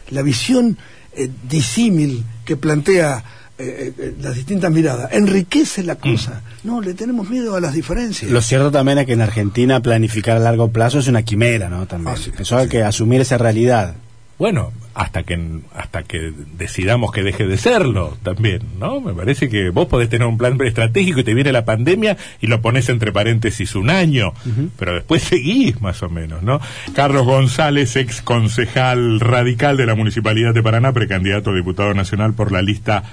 La 0.09 0.21
visión 0.21 0.77
eh, 1.13 1.29
disímil 1.47 2.25
que 2.45 2.57
plantea 2.57 3.23
eh, 3.57 3.93
eh, 3.97 4.13
las 4.19 4.35
distintas 4.35 4.71
miradas, 4.71 5.11
enriquece 5.13 5.83
la 5.83 5.95
cosa. 5.95 6.41
Mm. 6.63 6.67
No, 6.67 6.81
le 6.81 6.93
tenemos 6.93 7.29
miedo 7.29 7.55
a 7.55 7.61
las 7.61 7.73
diferencias. 7.73 8.31
Lo 8.31 8.41
cierto 8.41 8.71
también 8.71 8.97
es 8.97 9.05
que 9.05 9.13
en 9.13 9.21
Argentina 9.21 9.79
planificar 9.79 10.37
a 10.37 10.39
largo 10.39 10.69
plazo 10.69 10.99
es 10.99 11.07
una 11.07 11.21
quimera, 11.21 11.69
¿no? 11.69 11.85
También. 11.85 12.15
Ah, 12.17 12.41
Eso 12.41 12.57
hay 12.57 12.67
que 12.67 12.83
asumir 12.83 13.21
esa 13.21 13.37
realidad. 13.37 13.95
Bueno, 14.39 14.73
hasta 14.95 15.23
que 15.23 15.39
hasta 15.75 16.03
que 16.03 16.33
decidamos 16.57 17.11
que 17.11 17.21
deje 17.21 17.45
de 17.45 17.57
serlo 17.57 18.17
también, 18.23 18.61
¿no? 18.79 18.99
Me 18.99 19.13
parece 19.13 19.47
que 19.47 19.69
vos 19.69 19.87
podés 19.87 20.09
tener 20.09 20.27
un 20.27 20.37
plan 20.37 20.59
estratégico 20.61 21.19
y 21.19 21.23
te 21.23 21.35
viene 21.35 21.51
la 21.51 21.65
pandemia 21.65 22.17
y 22.41 22.47
lo 22.47 22.59
pones 22.59 22.89
entre 22.89 23.11
paréntesis 23.11 23.75
un 23.75 23.91
año, 23.91 24.33
pero 24.77 24.95
después 24.95 25.21
seguís 25.29 25.79
más 25.81 26.01
o 26.01 26.09
menos, 26.09 26.41
¿no? 26.41 26.59
Carlos 26.95 27.25
González, 27.25 27.95
ex 27.95 28.21
concejal 28.21 29.19
radical 29.19 29.77
de 29.77 29.85
la 29.85 29.95
Municipalidad 29.95 30.53
de 30.53 30.63
Paraná, 30.63 30.91
precandidato 30.93 31.51
a 31.51 31.55
diputado 31.55 31.93
nacional 31.93 32.33
por 32.33 32.51
la 32.51 32.63
lista 32.63 33.03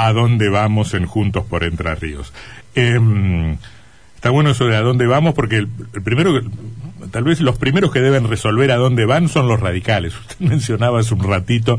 a 0.00 0.14
dónde 0.14 0.48
vamos 0.48 0.94
en 0.94 1.04
Juntos 1.04 1.44
por 1.44 1.62
Entre 1.62 1.94
Ríos. 1.94 2.32
Em, 2.74 3.58
está 4.14 4.30
bueno 4.30 4.54
de 4.54 4.76
a 4.76 4.80
dónde 4.80 5.06
vamos 5.06 5.34
porque 5.34 5.58
el, 5.58 5.68
primero, 5.68 6.40
tal 7.10 7.24
vez 7.24 7.40
los 7.40 7.58
primeros 7.58 7.92
que 7.92 8.00
deben 8.00 8.26
resolver 8.26 8.70
a 8.70 8.76
dónde 8.76 9.04
van 9.04 9.28
son 9.28 9.46
los 9.46 9.60
radicales. 9.60 10.18
Usted 10.20 10.36
mencionaba 10.38 11.00
hace 11.00 11.12
un 11.12 11.22
ratito 11.22 11.78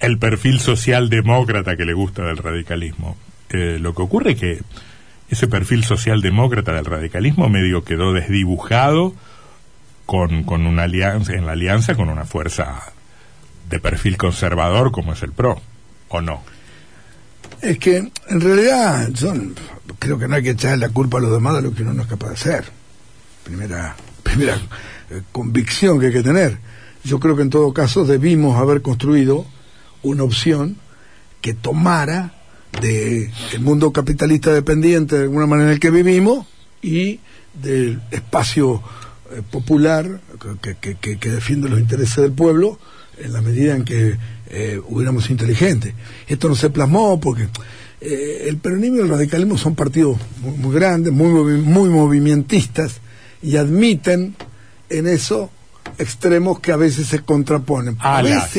el 0.00 0.18
perfil 0.18 0.58
socialdemócrata 0.58 1.76
que 1.76 1.84
le 1.84 1.94
gusta 1.94 2.24
del 2.24 2.38
radicalismo. 2.38 3.16
Eh, 3.50 3.78
lo 3.80 3.94
que 3.94 4.02
ocurre 4.02 4.32
es 4.32 4.40
que 4.40 4.60
ese 5.30 5.46
perfil 5.46 5.84
socialdemócrata 5.84 6.72
del 6.72 6.84
radicalismo 6.84 7.48
medio 7.48 7.84
quedó 7.84 8.12
desdibujado 8.12 9.14
con, 10.04 10.42
con 10.42 10.66
una 10.66 10.82
alianza, 10.82 11.34
en 11.34 11.46
la 11.46 11.52
alianza 11.52 11.94
con 11.94 12.08
una 12.08 12.24
fuerza 12.24 12.92
de 13.70 13.78
perfil 13.78 14.16
conservador 14.16 14.90
como 14.90 15.12
es 15.12 15.22
el 15.22 15.30
PRO, 15.30 15.60
¿o 16.08 16.20
no? 16.20 16.42
Es 17.60 17.78
que 17.78 17.96
en 17.96 18.40
realidad 18.40 19.08
son, 19.14 19.54
creo 19.98 20.18
que 20.18 20.28
no 20.28 20.36
hay 20.36 20.42
que 20.42 20.50
echar 20.50 20.78
la 20.78 20.90
culpa 20.90 21.18
a 21.18 21.20
los 21.20 21.32
demás 21.32 21.54
de 21.56 21.62
lo 21.62 21.74
que 21.74 21.82
uno 21.82 21.94
no 21.94 22.02
es 22.02 22.08
capaz 22.08 22.28
de 22.28 22.34
hacer. 22.34 22.64
Primera, 23.44 23.96
primera 24.22 24.56
eh, 25.10 25.22
convicción 25.32 25.98
que 25.98 26.06
hay 26.06 26.12
que 26.12 26.22
tener. 26.22 26.58
Yo 27.04 27.20
creo 27.20 27.36
que 27.36 27.42
en 27.42 27.50
todo 27.50 27.72
caso 27.72 28.04
debimos 28.04 28.60
haber 28.60 28.82
construido 28.82 29.46
una 30.02 30.24
opción 30.24 30.76
que 31.40 31.54
tomara 31.54 32.34
del 32.80 33.30
mundo 33.60 33.92
capitalista 33.92 34.52
dependiente 34.52 35.16
de 35.16 35.22
alguna 35.22 35.46
manera 35.46 35.68
en 35.68 35.74
el 35.74 35.80
que 35.80 35.90
vivimos 35.90 36.46
y 36.82 37.20
del 37.54 38.02
espacio 38.10 38.82
eh, 39.30 39.42
popular 39.50 40.20
que, 40.60 40.96
que 40.96 41.30
defiende 41.30 41.68
los 41.68 41.80
intereses 41.80 42.16
del 42.16 42.32
pueblo 42.32 42.78
en 43.18 43.32
la 43.32 43.40
medida 43.40 43.74
en 43.74 43.84
que 43.84 44.18
eh, 44.48 44.80
hubiéramos 44.88 45.30
inteligentes. 45.30 45.94
Esto 46.26 46.48
no 46.48 46.54
se 46.54 46.70
plasmó 46.70 47.18
porque 47.20 47.48
eh, 48.00 48.44
el 48.48 48.58
peronismo 48.58 48.98
y 48.98 49.00
el 49.00 49.08
radicalismo 49.08 49.58
son 49.58 49.74
partidos 49.74 50.18
muy, 50.40 50.74
grandes, 50.74 51.12
muy, 51.12 51.60
muy 51.60 51.88
movimentistas 51.88 53.00
y 53.42 53.56
admiten 53.56 54.34
en 54.88 55.06
eso 55.06 55.50
extremos 55.98 56.60
que 56.60 56.72
a 56.72 56.76
veces 56.76 57.06
se 57.06 57.20
contraponen. 57.20 57.96
A, 58.00 58.22
las, 58.22 58.56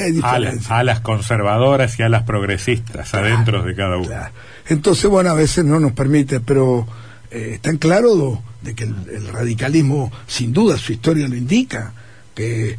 a, 0.70 0.84
las, 0.84 1.00
conservadoras 1.02 2.00
y 2.00 2.04
a 2.04 2.10
las 2.10 2.24
progresistas 2.24 3.14
adentro 3.14 3.64
de 3.64 3.76
cada 3.76 3.98
uno. 3.98 4.10
Entonces, 4.68 5.10
bueno, 5.10 5.30
a 5.30 5.34
veces 5.34 5.64
no 5.66 5.80
nos 5.80 5.92
permite, 5.94 6.40
pero 6.40 6.88
eh, 7.32 7.52
está 7.56 7.70
en 7.70 7.78
claro 7.78 8.42
de 8.62 8.76
que 8.76 8.84
el, 8.86 9.28
radicalismo, 9.32 10.12
sin 10.28 10.54
duda, 10.54 10.78
su 10.78 10.94
historia 10.94 11.28
lo 11.28 11.36
indica, 11.36 11.94
que 12.34 12.78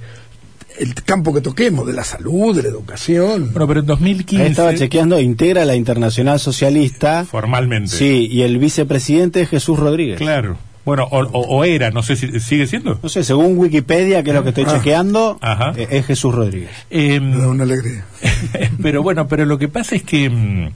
el 0.78 0.94
campo 0.94 1.34
que 1.34 1.40
toquemos, 1.40 1.86
de 1.86 1.92
la 1.92 2.04
salud, 2.04 2.54
de 2.54 2.62
la 2.62 2.68
educación. 2.68 3.50
Bueno, 3.52 3.66
pero 3.66 3.80
en 3.80 3.86
2015... 3.86 4.46
estaba 4.46 4.74
chequeando, 4.74 5.20
integra 5.20 5.64
la 5.64 5.74
Internacional 5.74 6.40
Socialista. 6.40 7.24
Formalmente. 7.24 7.90
Sí, 7.90 8.28
y 8.30 8.42
el 8.42 8.58
vicepresidente 8.58 9.42
es 9.42 9.48
Jesús 9.48 9.78
Rodríguez. 9.78 10.18
Claro. 10.18 10.56
Bueno, 10.84 11.04
o, 11.10 11.64
era, 11.64 11.90
no 11.90 12.02
sé 12.02 12.16
si 12.16 12.40
sigue 12.40 12.66
siendo. 12.66 12.98
No 13.02 13.08
sé, 13.10 13.22
según 13.22 13.58
Wikipedia, 13.58 14.22
que 14.22 14.30
es 14.30 14.36
lo 14.36 14.42
que 14.42 14.48
estoy 14.50 14.64
ah. 14.66 14.72
chequeando, 14.72 15.38
eh, 15.76 15.86
es 15.90 16.06
Jesús 16.06 16.34
Rodríguez. 16.34 16.70
Eh, 16.88 17.20
una 17.20 17.64
alegría. 17.64 18.06
pero 18.82 19.02
bueno, 19.02 19.28
pero 19.28 19.44
lo 19.44 19.58
que 19.58 19.68
pasa 19.68 19.96
es 19.96 20.02
que... 20.02 20.30
Mm, 20.30 20.68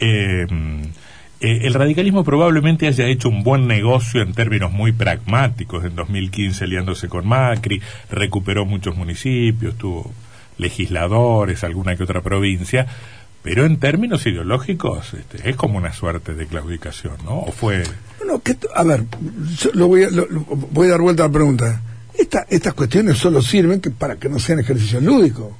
eh, 0.00 0.46
eh, 1.40 1.60
el 1.62 1.74
radicalismo 1.74 2.24
probablemente 2.24 2.88
haya 2.88 3.06
hecho 3.06 3.28
un 3.28 3.44
buen 3.44 3.68
negocio 3.68 4.22
en 4.22 4.34
términos 4.34 4.72
muy 4.72 4.92
pragmáticos 4.92 5.84
en 5.84 5.94
2015 5.94 6.64
aliándose 6.64 7.08
con 7.08 7.26
Macri, 7.26 7.80
recuperó 8.10 8.64
muchos 8.64 8.96
municipios, 8.96 9.76
tuvo 9.76 10.12
legisladores, 10.58 11.62
alguna 11.62 11.96
que 11.96 12.02
otra 12.02 12.22
provincia, 12.22 12.86
pero 13.42 13.64
en 13.64 13.78
términos 13.78 14.26
ideológicos 14.26 15.14
este, 15.14 15.48
es 15.48 15.54
como 15.54 15.78
una 15.78 15.92
suerte 15.92 16.34
de 16.34 16.46
claudicación, 16.46 17.14
¿no? 17.24 17.38
¿O 17.40 17.52
fue...? 17.52 17.84
Bueno, 18.18 18.42
a 18.74 18.82
ver, 18.82 19.04
lo 19.74 19.86
voy, 19.86 20.04
a, 20.04 20.08
voy 20.72 20.88
a 20.88 20.90
dar 20.90 21.00
vuelta 21.00 21.22
a 21.22 21.28
la 21.28 21.32
pregunta. 21.32 21.82
estas 22.48 22.74
cuestiones 22.74 23.16
solo 23.16 23.40
sirven 23.42 23.80
que 23.80 23.90
para 23.90 24.16
que 24.16 24.28
no 24.28 24.40
sean 24.40 24.58
ejercicios 24.58 25.02
lúdicos 25.04 25.52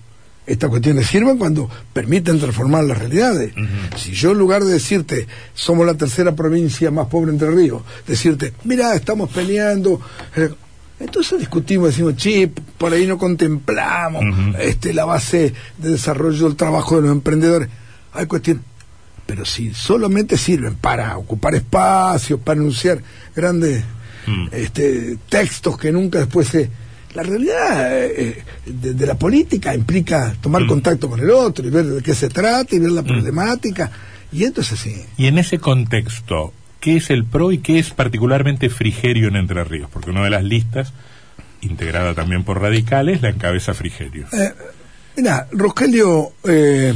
estas 0.49 0.71
cuestiones 0.71 1.07
sirven 1.07 1.37
cuando 1.37 1.69
permiten 1.93 2.39
transformar 2.39 2.85
las 2.85 2.99
realidades. 2.99 3.53
Si 3.97 4.13
yo 4.13 4.33
en 4.33 4.39
lugar 4.39 4.65
de 4.65 4.73
decirte, 4.73 5.27
somos 5.55 5.87
la 5.87 5.95
tercera 5.95 6.35
provincia 6.35 6.91
más 6.91 7.09
pobre 7.09 7.31
entre 7.31 7.51
ríos, 7.51 7.83
decirte, 8.07 8.55
mira, 8.65 8.95
estamos 8.95 9.31
peleando, 9.31 10.01
eh, 10.35 10.51
entonces 11.01 11.39
discutimos, 11.39 11.89
decimos, 11.89 12.17
chip, 12.17 12.59
por 12.79 12.93
ahí 12.93 13.07
no 13.07 13.19
contemplamos 13.19 14.25
este, 14.59 14.93
la 14.93 15.05
base 15.05 15.53
de 15.77 15.91
desarrollo 15.91 16.47
del 16.47 16.57
trabajo 16.57 16.97
de 16.97 17.03
los 17.03 17.13
emprendedores. 17.13 17.69
Hay 18.13 18.27
cuestiones. 18.27 18.65
Pero 19.27 19.45
si 19.45 19.75
solamente 19.75 20.39
sirven 20.39 20.77
para 20.77 21.19
ocupar 21.19 21.55
espacios, 21.55 22.41
para 22.41 22.59
anunciar 22.59 23.03
grandes 23.37 23.85
mm. 24.27 24.49
este, 24.53 25.19
textos 25.29 25.77
que 25.77 25.93
nunca 25.93 26.21
después 26.21 26.49
se 26.49 26.71
la 27.15 27.23
realidad 27.23 27.97
eh, 27.97 28.43
de, 28.67 29.07
la 29.07 29.17
política 29.17 29.75
implica 29.75 30.35
tomar 30.41 30.63
mm. 30.63 30.67
contacto 30.67 31.09
con 31.09 31.21
el 31.21 31.31
otro 31.31 31.67
y 31.67 31.71
ver 31.71 31.87
de 31.87 32.03
qué 32.03 32.15
se 32.15 32.29
trata 32.29 32.75
y 32.75 32.79
ver 32.79 32.91
la 32.91 33.03
mm. 33.03 33.07
problemática. 33.07 33.91
Y 34.33 34.45
entonces 34.45 34.79
sí. 34.79 35.05
Y 35.17 35.27
en 35.27 35.39
ese 35.39 35.59
contexto, 35.59 36.53
¿qué 36.81 36.97
es 36.97 37.11
el 37.11 37.25
PRO 37.25 37.53
y 37.53 37.59
qué 37.59 37.79
es 37.79 37.91
particularmente 37.91 38.69
Frigerio 38.69 39.29
en 39.29 39.37
Entre 39.37 39.65
Ríos? 39.65 39.89
Porque 39.91 40.11
una 40.11 40.23
de 40.23 40.31
las 40.31 40.45
listas, 40.45 40.93
integrada 41.63 42.15
también 42.15 42.45
por 42.45 42.61
radicales, 42.61 43.23
la 43.23 43.31
encabeza 43.31 43.73
Frigerio. 43.75 44.27
Eh, 44.33 44.53
mira, 45.17 45.49
Rogelio, 45.51 46.33
eh, 46.45 46.95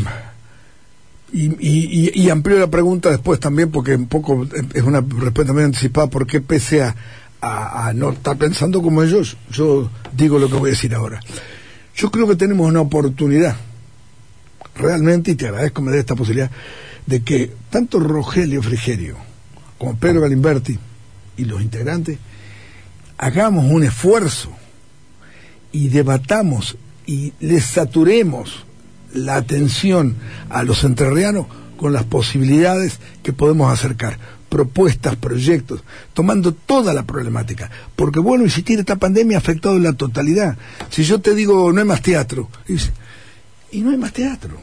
y, 1.32 2.12
y, 2.22 2.28
amplió 2.28 2.58
la 2.58 2.66
pregunta 2.66 3.10
después 3.10 3.40
también, 3.40 3.70
porque 3.70 3.94
un 3.94 4.06
poco 4.06 4.46
es 4.74 4.82
una 4.82 5.00
respuesta 5.00 5.46
también 5.46 5.66
anticipada, 5.66 6.08
porque 6.08 6.42
pese 6.42 6.82
a 6.82 6.94
a, 7.42 7.92
no 7.92 8.12
estar 8.12 8.36
pensando 8.36 8.80
como 8.80 9.02
ellos, 9.02 9.36
yo 9.50 9.90
digo 10.12 10.38
lo 10.38 10.48
que 10.48 10.54
voy 10.54 10.70
a 10.70 10.74
decir 10.74 10.94
ahora. 10.94 11.20
Yo 11.94 12.10
creo 12.10 12.28
que 12.28 12.36
tenemos 12.36 12.68
una 12.68 12.80
oportunidad, 12.80 13.56
realmente, 14.76 15.32
y 15.32 15.34
te 15.34 15.48
agradezco 15.48 15.82
me 15.82 15.90
dé 15.90 15.98
esta 15.98 16.14
posibilidad, 16.14 16.50
de 17.06 17.22
que 17.22 17.52
tanto 17.68 17.98
Rogelio 17.98 18.62
Frigerio 18.62 19.16
como 19.76 19.96
Pedro 19.96 20.20
Galimberti 20.20 20.78
y 21.36 21.44
los 21.44 21.60
integrantes 21.60 22.18
hagamos 23.18 23.64
un 23.64 23.82
esfuerzo 23.82 24.52
y 25.72 25.88
debatamos 25.88 26.76
y 27.06 27.32
les 27.40 27.64
saturemos 27.64 28.64
la 29.12 29.34
atención 29.34 30.14
a 30.48 30.62
los 30.62 30.84
entrerrianos 30.84 31.46
con 31.76 31.92
las 31.92 32.04
posibilidades 32.04 33.00
que 33.24 33.32
podemos 33.32 33.72
acercar 33.72 34.18
propuestas, 34.52 35.16
proyectos, 35.16 35.82
tomando 36.12 36.52
toda 36.52 36.92
la 36.92 37.04
problemática. 37.04 37.70
Porque 37.96 38.20
bueno, 38.20 38.44
insistir, 38.44 38.78
esta 38.78 38.96
pandemia 38.96 39.38
ha 39.38 39.40
afectado 39.40 39.76
en 39.76 39.84
la 39.84 39.94
totalidad. 39.94 40.58
Si 40.90 41.04
yo 41.04 41.22
te 41.22 41.34
digo 41.34 41.72
no 41.72 41.80
hay 41.80 41.86
más 41.86 42.02
teatro, 42.02 42.50
y, 42.68 43.80
no 43.80 43.92
hay 43.92 43.96
más 43.96 44.12
teatro. 44.12 44.58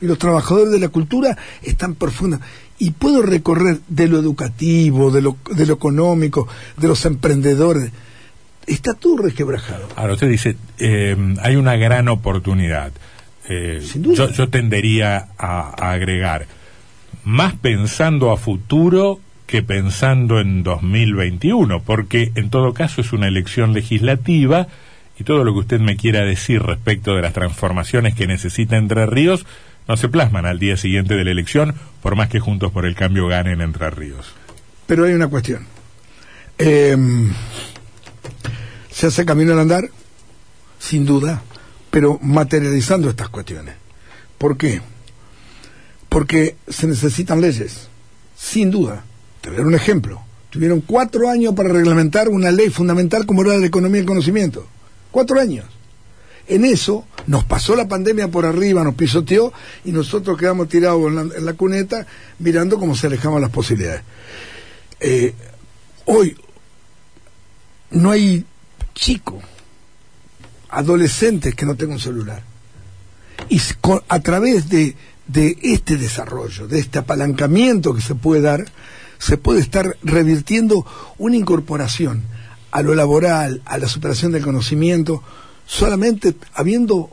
Y 0.00 0.06
los 0.06 0.16
trabajadores 0.16 0.70
de 0.70 0.78
la 0.78 0.90
cultura 0.90 1.36
están 1.60 1.96
profundos. 1.96 2.38
Y 2.78 2.92
puedo 2.92 3.20
recorrer 3.20 3.80
de 3.88 4.06
lo 4.06 4.16
educativo, 4.16 5.10
de 5.10 5.22
lo, 5.22 5.36
de 5.56 5.66
lo 5.66 5.74
económico, 5.74 6.46
de 6.76 6.86
los 6.86 7.04
emprendedores. 7.04 7.90
Está 8.64 8.94
todo 8.94 9.16
resquebrajado. 9.16 9.88
Ahora, 9.96 10.12
usted 10.12 10.28
dice, 10.28 10.56
eh, 10.78 11.16
hay 11.42 11.56
una 11.56 11.74
gran 11.74 12.08
oportunidad. 12.08 12.92
Eh, 13.48 13.82
Sin 13.84 14.02
duda. 14.02 14.14
Yo, 14.14 14.30
yo 14.30 14.48
tendería 14.50 15.30
a, 15.36 15.74
a 15.76 15.90
agregar, 15.90 16.46
más 17.24 17.54
pensando 17.54 18.30
a 18.30 18.36
futuro 18.36 19.20
que 19.46 19.62
pensando 19.62 20.40
en 20.40 20.62
2021, 20.62 21.82
porque 21.82 22.32
en 22.34 22.50
todo 22.50 22.72
caso 22.72 23.00
es 23.00 23.12
una 23.12 23.26
elección 23.26 23.72
legislativa 23.72 24.68
y 25.18 25.24
todo 25.24 25.44
lo 25.44 25.52
que 25.52 25.60
usted 25.60 25.80
me 25.80 25.96
quiera 25.96 26.24
decir 26.24 26.62
respecto 26.62 27.14
de 27.14 27.22
las 27.22 27.32
transformaciones 27.32 28.14
que 28.14 28.26
necesita 28.26 28.76
Entre 28.76 29.06
Ríos 29.06 29.44
no 29.88 29.96
se 29.96 30.08
plasman 30.08 30.46
al 30.46 30.58
día 30.58 30.76
siguiente 30.76 31.14
de 31.14 31.24
la 31.24 31.32
elección, 31.32 31.74
por 32.00 32.14
más 32.14 32.28
que 32.28 32.38
Juntos 32.38 32.70
por 32.70 32.86
el 32.86 32.94
Cambio 32.94 33.26
gane 33.26 33.52
en 33.52 33.60
Entre 33.60 33.90
Ríos. 33.90 34.32
Pero 34.86 35.04
hay 35.04 35.14
una 35.14 35.26
cuestión. 35.26 35.66
Eh, 36.58 36.96
se 38.90 39.08
hace 39.08 39.24
camino 39.24 39.52
al 39.52 39.58
andar, 39.60 39.90
sin 40.78 41.04
duda, 41.04 41.42
pero 41.90 42.18
materializando 42.22 43.10
estas 43.10 43.30
cuestiones. 43.30 43.74
¿Por 44.38 44.56
qué? 44.56 44.80
Porque 46.10 46.56
se 46.68 46.86
necesitan 46.86 47.40
leyes, 47.40 47.88
sin 48.36 48.70
duda. 48.70 49.04
Te 49.40 49.48
voy 49.48 49.56
a 49.56 49.58
dar 49.60 49.68
un 49.68 49.74
ejemplo. 49.74 50.20
Tuvieron 50.50 50.82
cuatro 50.82 51.30
años 51.30 51.54
para 51.54 51.70
reglamentar 51.70 52.28
una 52.28 52.50
ley 52.50 52.68
fundamental 52.68 53.24
como 53.24 53.40
era 53.42 53.52
la 53.52 53.60
de 53.60 53.66
economía 53.68 53.98
y 53.98 54.00
el 54.02 54.06
conocimiento. 54.06 54.66
Cuatro 55.10 55.40
años. 55.40 55.64
En 56.48 56.64
eso 56.64 57.06
nos 57.28 57.44
pasó 57.44 57.76
la 57.76 57.86
pandemia 57.86 58.28
por 58.28 58.44
arriba, 58.44 58.82
nos 58.82 58.96
pisoteó 58.96 59.52
y 59.84 59.92
nosotros 59.92 60.36
quedamos 60.36 60.68
tirados 60.68 61.32
en 61.36 61.46
la, 61.46 61.54
cuneta 61.54 62.06
mirando 62.40 62.78
cómo 62.78 62.96
se 62.96 63.06
alejaban 63.06 63.40
las 63.40 63.52
posibilidades. 63.52 64.02
Eh, 64.98 65.32
hoy 66.06 66.36
no 67.92 68.10
hay 68.10 68.44
chico, 68.94 69.40
adolescentes 70.70 71.54
que 71.54 71.66
no 71.66 71.76
tengan 71.76 71.94
un 71.94 72.00
celular. 72.00 72.42
Y 73.48 73.60
a 74.08 74.20
través 74.20 74.68
de, 74.68 74.96
de 75.32 75.58
este 75.62 75.96
desarrollo, 75.96 76.66
de 76.66 76.80
este 76.80 76.98
apalancamiento 76.98 77.94
que 77.94 78.00
se 78.00 78.14
puede 78.14 78.42
dar, 78.42 78.64
se 79.18 79.36
puede 79.36 79.60
estar 79.60 79.96
revirtiendo 80.02 80.86
una 81.18 81.36
incorporación 81.36 82.24
a 82.70 82.82
lo 82.82 82.94
laboral, 82.94 83.62
a 83.64 83.78
la 83.78 83.88
superación 83.88 84.32
del 84.32 84.42
conocimiento, 84.42 85.22
solamente 85.66 86.34
habiendo 86.54 87.10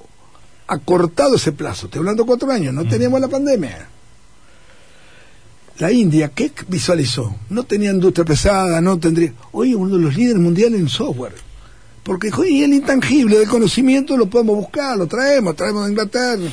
acortado 0.67 1.35
ese 1.35 1.51
plazo. 1.51 1.85
Estoy 1.85 1.99
hablando 1.99 2.25
cuatro 2.25 2.51
años, 2.51 2.73
no 2.73 2.87
teníamos 2.87 3.21
la 3.21 3.27
pandemia. 3.27 3.89
La 5.79 5.91
India, 5.91 6.31
¿qué 6.33 6.51
visualizó? 6.67 7.35
No 7.49 7.63
tenía 7.63 7.91
industria 7.91 8.25
pesada, 8.25 8.81
no 8.81 8.97
tendría... 8.97 9.33
Hoy 9.51 9.71
es 9.71 9.75
uno 9.75 9.95
de 9.95 10.01
los 10.01 10.15
líderes 10.15 10.41
mundiales 10.41 10.79
en 10.79 10.89
software. 10.89 11.35
Porque 12.01 12.31
hoy 12.35 12.63
el 12.63 12.73
intangible 12.73 13.37
del 13.37 13.47
conocimiento 13.47 14.17
lo 14.17 14.25
podemos 14.27 14.55
buscar, 14.55 14.97
lo 14.97 15.05
traemos, 15.05 15.55
traemos 15.55 15.85
de 15.85 15.91
Inglaterra. 15.91 16.49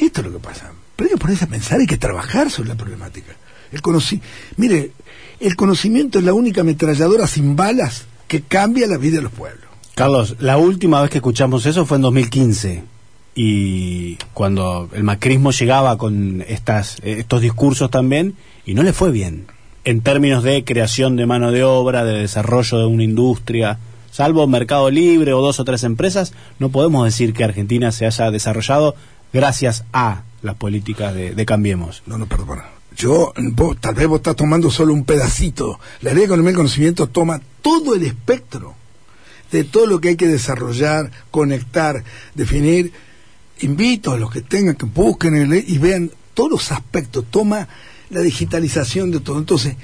Esto 0.00 0.20
es 0.20 0.26
lo 0.26 0.32
que 0.32 0.38
pasa. 0.38 0.72
Pero 0.96 1.08
hay 1.08 1.14
que 1.14 1.20
ponerse 1.20 1.44
a 1.44 1.48
pensar, 1.48 1.80
hay 1.80 1.86
que 1.86 1.98
trabajar 1.98 2.50
sobre 2.50 2.70
la 2.70 2.76
problemática. 2.76 3.34
El 3.70 3.80
conoci 3.80 4.20
Mire, 4.56 4.92
el 5.40 5.56
conocimiento 5.56 6.18
es 6.18 6.24
la 6.24 6.34
única 6.34 6.60
ametralladora 6.60 7.26
sin 7.26 7.56
balas 7.56 8.04
que 8.28 8.42
cambia 8.42 8.86
la 8.86 8.98
vida 8.98 9.16
de 9.16 9.22
los 9.22 9.32
pueblos. 9.32 9.64
Carlos, 9.94 10.36
la 10.38 10.56
última 10.56 11.02
vez 11.02 11.10
que 11.10 11.18
escuchamos 11.18 11.66
eso 11.66 11.84
fue 11.84 11.96
en 11.96 12.02
2015 12.02 12.84
y 13.34 14.16
cuando 14.34 14.88
el 14.92 15.04
macrismo 15.04 15.52
llegaba 15.52 15.96
con 15.98 16.44
estas, 16.46 16.98
estos 17.02 17.40
discursos 17.40 17.90
también 17.90 18.34
y 18.64 18.74
no 18.74 18.82
le 18.82 18.92
fue 18.92 19.10
bien 19.10 19.46
en 19.84 20.00
términos 20.00 20.44
de 20.44 20.64
creación 20.64 21.16
de 21.16 21.26
mano 21.26 21.50
de 21.50 21.64
obra, 21.64 22.04
de 22.04 22.20
desarrollo 22.20 22.78
de 22.78 22.86
una 22.86 23.02
industria. 23.02 23.78
Salvo 24.10 24.46
Mercado 24.46 24.90
Libre 24.90 25.32
o 25.32 25.40
dos 25.40 25.58
o 25.58 25.64
tres 25.64 25.84
empresas, 25.84 26.34
no 26.58 26.68
podemos 26.68 27.04
decir 27.04 27.32
que 27.32 27.44
Argentina 27.44 27.92
se 27.92 28.06
haya 28.06 28.30
desarrollado 28.30 28.94
gracias 29.32 29.84
a 29.92 30.22
las 30.42 30.56
políticas 30.56 31.14
de, 31.14 31.46
Cambiemos. 31.46 32.02
No, 32.06 32.18
no, 32.18 32.26
perdona. 32.26 32.64
Yo, 32.96 33.32
vos, 33.36 33.76
tal 33.80 33.94
vez 33.94 34.06
vos 34.06 34.18
estás 34.18 34.36
tomando 34.36 34.70
solo 34.70 34.92
un 34.92 35.04
pedacito. 35.04 35.80
La 36.02 36.10
ley 36.10 36.20
de 36.20 36.24
economía 36.26 36.52
y 36.52 36.56
conocimiento 36.56 37.08
toma 37.08 37.40
todo 37.62 37.94
el 37.94 38.02
espectro 38.02 38.74
de 39.50 39.64
todo 39.64 39.86
lo 39.86 40.00
que 40.00 40.10
hay 40.10 40.16
que 40.16 40.26
desarrollar, 40.26 41.10
conectar, 41.30 42.04
definir. 42.34 42.92
Invito 43.60 44.12
a 44.12 44.18
los 44.18 44.30
que 44.30 44.42
tengan 44.42 44.74
que 44.74 44.86
busquen 44.86 45.64
y 45.66 45.78
vean 45.78 46.10
todos 46.34 46.50
los 46.50 46.72
aspectos. 46.72 47.24
Toma 47.30 47.68
la 48.10 48.20
digitalización 48.20 49.10
de 49.10 49.20
todo. 49.20 49.38
Entonces, 49.38 49.76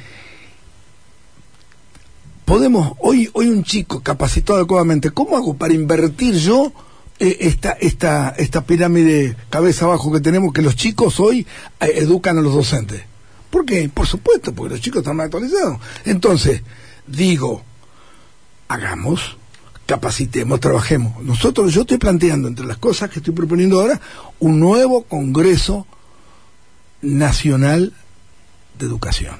podemos, 2.45 2.95
hoy, 2.99 3.31
hoy 3.33 3.49
un 3.49 3.63
chico 3.63 4.01
capacitado 4.01 4.59
adecuadamente, 4.59 5.11
¿cómo 5.11 5.37
hago 5.37 5.55
para 5.55 5.75
invertir 5.75 6.35
yo 6.35 6.73
esta, 7.19 7.73
esta, 7.73 8.31
esta 8.31 8.65
pirámide 8.65 9.37
cabeza 9.51 9.85
abajo 9.85 10.13
que 10.13 10.21
tenemos 10.21 10.53
que 10.53 10.63
los 10.63 10.77
chicos 10.77 11.19
hoy 11.21 11.47
eh, 11.81 11.93
educan 11.97 12.39
a 12.39 12.43
los 12.43 12.55
docentes? 12.55 13.03
¿Por 13.51 13.65
qué? 13.65 13.89
Por 13.89 14.07
supuesto, 14.07 14.53
porque 14.53 14.75
los 14.75 14.81
chicos 14.81 15.01
están 15.01 15.17
más 15.17 15.27
actualizados. 15.27 15.81
Entonces, 16.05 16.63
digo, 17.07 17.63
hagamos, 18.69 19.37
capacitemos, 19.87 20.61
trabajemos. 20.61 21.23
Nosotros, 21.23 21.73
yo 21.73 21.81
estoy 21.83 21.99
planteando, 21.99 22.47
entre 22.49 22.67
las 22.67 22.77
cosas 22.77 23.11
que 23.11 23.21
estoy 23.21 23.35
proponiendo 23.35 23.81
ahora, 23.81 24.01
un 24.39 24.61
nuevo 24.61 25.05
Congreso 25.05 25.87
Nacional 27.01 27.95
de 28.79 28.87
Educación. 28.87 29.37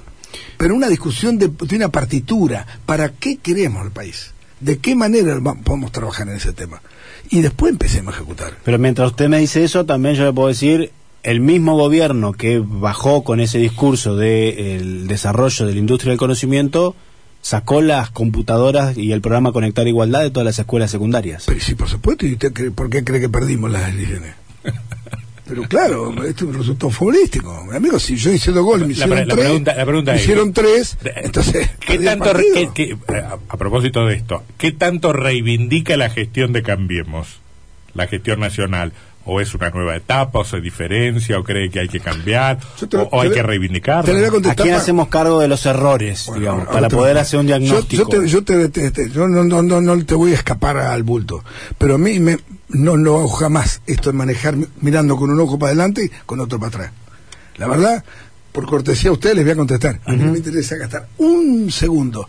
Pero 0.57 0.75
una 0.75 0.89
discusión 0.89 1.39
de, 1.39 1.49
de 1.49 1.77
una 1.77 1.91
partitura. 1.91 2.67
¿Para 2.87 3.11
qué 3.11 3.37
queremos 3.37 3.85
el 3.85 3.93
país? 3.93 4.33
¿De 4.61 4.79
qué 4.79 4.95
manera 4.95 5.39
podemos 5.65 5.93
trabajar 5.93 6.29
en 6.29 6.37
ese 6.37 6.53
tema? 6.53 6.83
Y 7.31 7.43
después 7.43 7.73
empecemos 7.73 8.15
a 8.15 8.17
ejecutar. 8.17 8.55
Pero 8.65 8.79
mientras 8.79 9.11
usted 9.11 9.29
me 9.29 9.39
dice 9.39 9.63
eso, 9.65 9.85
también 9.87 10.15
yo 10.15 10.25
le 10.25 10.33
puedo 10.33 10.49
decir, 10.49 10.91
el 11.23 11.41
mismo 11.41 11.77
gobierno 11.77 12.33
que 12.33 12.63
bajó 12.65 13.23
con 13.25 13.41
ese 13.41 13.59
discurso 13.59 14.17
del 14.17 15.07
desarrollo 15.07 15.67
de 15.67 15.73
la 15.75 15.79
industria 15.79 16.11
del 16.11 16.19
conocimiento, 16.19 16.97
sacó 17.43 17.81
las 17.83 18.11
computadoras 18.11 18.97
y 18.99 19.13
el 19.13 19.21
programa 19.21 19.53
Conectar 19.53 19.87
Igualdad 19.87 20.23
de 20.23 20.31
todas 20.31 20.45
las 20.47 20.59
escuelas 20.59 20.91
secundarias. 20.91 21.45
Pero 21.47 21.61
sí, 21.61 21.75
por 21.75 21.89
supuesto. 21.89 22.27
¿Y 22.27 22.33
usted 22.33 22.53
cree- 22.53 22.71
por 22.73 22.91
qué 22.91 23.05
cree 23.05 23.21
que 23.21 23.29
perdimos 23.29 23.71
las 23.71 23.89
elecciones? 23.91 24.35
Pero 25.49 25.63
claro, 25.63 26.11
esto 26.25 26.45
es 26.45 26.51
un 26.51 26.59
resultado 26.59 26.91
futbolístico. 26.91 27.51
Amigo, 27.73 27.99
si 27.99 28.17
yo 28.17 28.31
hice 28.33 28.53
dos 28.53 28.65
goles, 28.65 28.87
me 28.87 28.95
La 28.95 29.07
hicieron 29.07 29.17
pre- 29.17 29.27
la 29.27 29.35
tres, 29.35 29.45
pregunta- 29.47 29.75
la 29.75 29.85
pregunta 29.87 30.11
me 30.13 30.17
es- 30.19 30.23
hicieron 30.25 30.53
tres, 30.53 30.99
entonces... 31.17 31.71
¿Qué 31.81 31.87
perdí 31.87 31.97
el 31.97 32.05
tanto, 32.05 32.25
re- 32.35 32.45
partido. 32.45 32.75
qué- 32.75 32.97
qué- 33.07 33.15
a, 33.15 33.39
a 33.49 33.57
propósito 33.57 34.05
de 34.07 34.15
esto, 34.17 34.43
¿qué 34.59 34.73
tanto 34.73 35.13
reivindica 35.13 35.97
la 35.97 36.11
gestión 36.11 36.53
de 36.53 36.63
Cambiemos? 36.63 37.41
La 37.95 38.07
gestión 38.07 38.41
nacional. 38.41 38.93
¿O 39.31 39.41
es 39.43 39.55
una 39.55 39.69
nueva 39.71 39.95
etapa, 39.95 40.39
o 40.39 40.45
se 40.45 40.59
diferencia, 40.61 41.39
o 41.39 41.45
cree 41.45 41.69
que 41.71 41.81
hay 41.81 41.89
que 41.89 42.01
cambiar, 42.01 42.59
Yo 42.81 42.89
te- 42.89 42.97
o, 42.97 43.03
o 43.13 43.21
hay 43.21 43.29
te- 43.29 43.35
que 43.35 43.43
reivindicarla? 43.43 44.03
te 44.05 44.25
a 44.25 44.29
¿A 44.29 44.31
contestar 44.31 44.65
quién 44.65 44.75
hacemos 44.75 45.09
cargo 45.09 45.39
de 45.39 45.49
los 45.49 45.67
errores, 45.67 46.25
Bueno, 46.27 46.41
digamos, 46.41 46.61
ahora 46.63 46.73
para 46.73 46.89
te- 46.89 46.97
poder 46.97 47.19
hacer 47.19 47.39
un 47.41 47.47
yo- 47.47 47.59
diagnóstico? 47.59 48.03
Yo, 48.25 48.43
te, 48.43 48.69
yo, 48.71 48.71
te- 48.71 49.11
yo 49.11 49.29
no, 49.29 49.45
no, 49.45 49.63
no, 49.63 49.81
no 49.83 50.05
te 50.07 50.15
voy 50.15 50.33
a 50.33 50.35
escapar 50.35 50.79
al 50.79 51.03
bulto, 51.03 51.45
pero 51.77 51.97
a 51.97 51.99
mí 51.99 52.19
me, 52.21 52.39
no 52.71 52.97
lo 52.97 53.19
hago 53.19 53.29
jamás 53.29 53.83
esto 53.87 54.11
de 54.11 54.17
manejar 54.17 54.57
mi- 54.57 54.67
mirando 54.81 55.15
con 55.17 55.31
un 55.31 55.39
ojo 55.41 55.59
para 55.59 55.73
adelante 55.73 56.05
y 56.07 56.09
con 56.25 56.41
otro 56.41 56.59
para 56.59 56.69
atrás. 56.69 56.93
La 57.59 57.69
verdad, 57.69 58.03
por 58.53 58.65
cortesía 58.67 59.11
a 59.11 59.13
ustedes 59.13 59.37
les 59.37 59.45
voy 59.45 59.53
a 59.53 59.57
contestar. 59.57 60.01
A 60.07 60.13
mí 60.13 60.19
no 60.25 60.33
me 60.33 60.39
interesa 60.39 60.77
gastar 60.77 61.07
un 61.19 61.71
segundo 61.71 62.27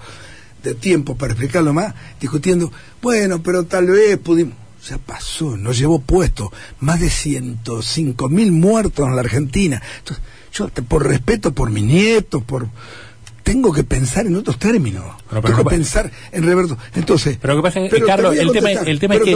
de 0.63 0.73
tiempo 0.75 1.15
para 1.15 1.31
explicarlo 1.31 1.71
más, 1.71 1.93
discutiendo, 2.19 2.69
bueno, 3.01 3.41
pero 3.41 3.63
tal 3.63 3.85
vez 3.87 4.17
pudimos... 4.17 4.53
Ya 4.89 4.97
pasó, 4.97 5.55
nos 5.57 5.77
llevó 5.77 5.99
puesto 5.99 6.51
más 6.79 6.99
de 6.99 7.09
105 7.09 8.29
mil 8.29 8.51
muertos 8.51 9.07
en 9.07 9.15
la 9.15 9.21
Argentina. 9.21 9.81
Entonces, 9.99 10.23
yo, 10.53 10.67
te- 10.69 10.81
por 10.81 11.05
respeto 11.07 11.53
por 11.53 11.69
mis 11.69 11.83
nietos, 11.83 12.43
por 12.43 12.67
tengo 13.43 13.73
que 13.73 13.83
pensar 13.83 14.27
en 14.27 14.35
otros 14.35 14.59
términos. 14.59 15.03
Tengo 15.41 15.57
que 15.57 15.63
pensar 15.75 16.11
en 16.31 16.43
Reverto. 16.43 16.77
Entonces, 16.93 17.37
Pero 17.41 17.55
lo 17.55 17.61
que 17.63 17.67
pasa 17.67 17.79
es 17.79 17.91
que, 17.91 18.01
Carlos, 18.05 18.35
el 18.37 18.51
tema, 18.51 18.69
el 18.71 18.99
tema 18.99 19.15
es 19.15 19.21
que 19.25 19.31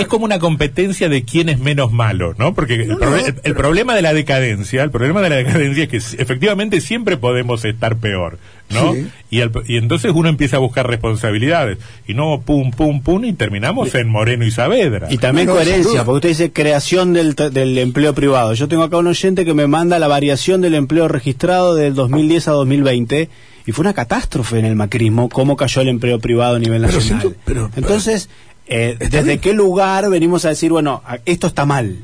es 0.00 0.06
como 0.08 0.24
una 0.24 0.38
competencia 0.40 1.08
de 1.08 1.24
quién 1.24 1.48
es 1.48 1.60
menos 1.60 1.92
malo, 1.92 2.34
¿no? 2.38 2.54
Porque 2.54 2.74
el, 2.74 2.88
No, 2.88 2.98
proble- 2.98 3.34
no, 3.34 3.40
el- 3.44 3.54
problema 3.54 3.94
de 3.94 4.02
la 4.02 4.14
decadencia, 4.14 4.82
el 4.82 4.90
problema 4.90 5.20
de 5.22 5.30
la 5.30 5.36
decadencia 5.36 5.84
es 5.84 5.88
que 5.90 6.22
efectivamente 6.22 6.80
siempre 6.80 7.16
podemos 7.16 7.64
estar 7.64 7.96
peor, 7.98 8.38
¿no? 8.72 8.92
Sí. 8.94 9.06
Y, 9.30 9.40
el- 9.40 9.50
y 9.66 9.76
entonces 9.76 10.12
uno 10.14 10.28
empieza 10.28 10.56
a 10.56 10.60
buscar 10.60 10.86
responsabilidades 10.86 11.78
y 12.06 12.14
no 12.14 12.40
pum, 12.44 12.70
pum, 12.70 13.02
pum 13.02 13.24
y 13.24 13.32
terminamos 13.32 13.94
en 13.94 14.08
Moreno 14.08 14.44
y 14.44 14.50
Saavedra. 14.50 15.08
Y 15.10 15.18
también 15.18 15.46
No, 15.46 15.54
coherencia, 15.54 16.04
porque 16.04 16.16
usted 16.16 16.28
dice 16.30 16.52
creación 16.52 17.12
del, 17.12 17.34
empleo 17.78 18.14
privado. 18.14 18.54
Yo 18.54 18.68
tengo 18.68 18.82
acá 18.82 18.96
un 18.98 19.06
oyente 19.06 19.44
que 19.44 19.54
me 19.54 19.66
manda 19.66 19.98
la 19.98 20.08
variación 20.08 20.60
del 20.60 20.74
empleo 20.74 21.08
registrado 21.08 21.74
del 21.74 21.94
2010 21.94 22.48
a 22.48 22.52
2020 22.52 23.28
y 23.66 23.72
fue 23.72 23.82
una 23.82 23.94
catástrofe 23.94 24.58
en 24.58 24.64
el 24.64 24.74
macrismo 24.76 25.28
cómo 25.28 25.56
cayó 25.56 25.82
el 25.82 25.88
empleo 25.88 26.18
privado 26.18 26.56
a 26.56 26.58
nivel 26.58 26.82
Pero 26.82 26.92
nacional. 26.94 27.36
pero- 27.44 27.70
Entonces, 27.76 28.28
eh, 28.66 28.96
¿desde 28.98 29.22
bien. 29.22 29.38
qué 29.40 29.52
lugar 29.54 30.08
venimos 30.10 30.44
a 30.44 30.48
decir, 30.50 30.70
bueno, 30.72 31.02
esto 31.26 31.46
está 31.46 31.64
mal? 31.66 31.98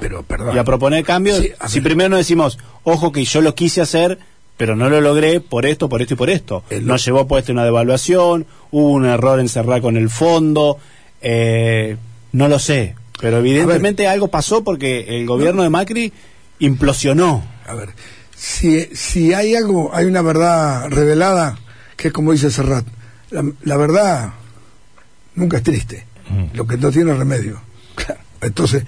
pero 0.00 0.22
perdón. 0.24 0.54
Y 0.56 0.58
a 0.58 0.64
proponer 0.64 1.04
cambios, 1.04 1.38
Sí, 1.38 1.50
a 1.58 1.68
si 1.68 1.80
primero 1.80 2.10
no 2.10 2.16
decimos, 2.16 2.58
ojo 2.82 3.12
que 3.12 3.24
yo 3.24 3.40
lo 3.40 3.54
quise 3.54 3.80
hacer, 3.80 4.18
pero 4.56 4.76
no 4.76 4.88
lo 4.88 5.00
logré 5.00 5.40
por 5.40 5.66
esto, 5.66 5.88
por 5.88 6.00
esto 6.02 6.14
y 6.14 6.16
por 6.16 6.30
esto. 6.30 6.62
El- 6.70 6.86
Nos 6.86 7.04
llevó 7.04 7.26
puesto 7.26 7.52
una 7.52 7.64
devaluación, 7.64 8.46
hubo 8.70 8.90
un 8.90 9.04
error 9.06 9.40
en 9.40 9.48
cerrar 9.48 9.80
con 9.80 9.96
el 9.96 10.10
fondo, 10.10 10.78
eh, 11.22 11.96
no 12.32 12.48
lo 12.48 12.58
sé. 12.58 12.94
Pero 13.20 13.38
evidentemente 13.38 14.06
algo 14.08 14.28
pasó 14.28 14.62
porque 14.64 15.18
el 15.18 15.26
gobierno 15.26 15.62
de 15.62 15.70
Macri 15.70 16.12
implosionó. 16.58 17.44
A 17.66 17.74
ver, 17.74 17.90
si, 18.36 18.82
si 18.94 19.32
hay 19.32 19.54
algo, 19.54 19.90
hay 19.94 20.04
una 20.06 20.20
verdad 20.22 20.88
revelada, 20.90 21.58
que 21.96 22.08
es 22.08 22.14
como 22.14 22.32
dice 22.32 22.50
Serrat, 22.50 22.84
la, 23.30 23.44
la 23.62 23.76
verdad 23.76 24.32
nunca 25.34 25.56
es 25.58 25.62
triste, 25.62 26.06
Mm. 26.30 26.56
lo 26.56 26.66
que 26.66 26.76
no 26.78 26.90
tiene 26.90 27.12
remedio. 27.14 27.60
Entonces, 28.40 28.84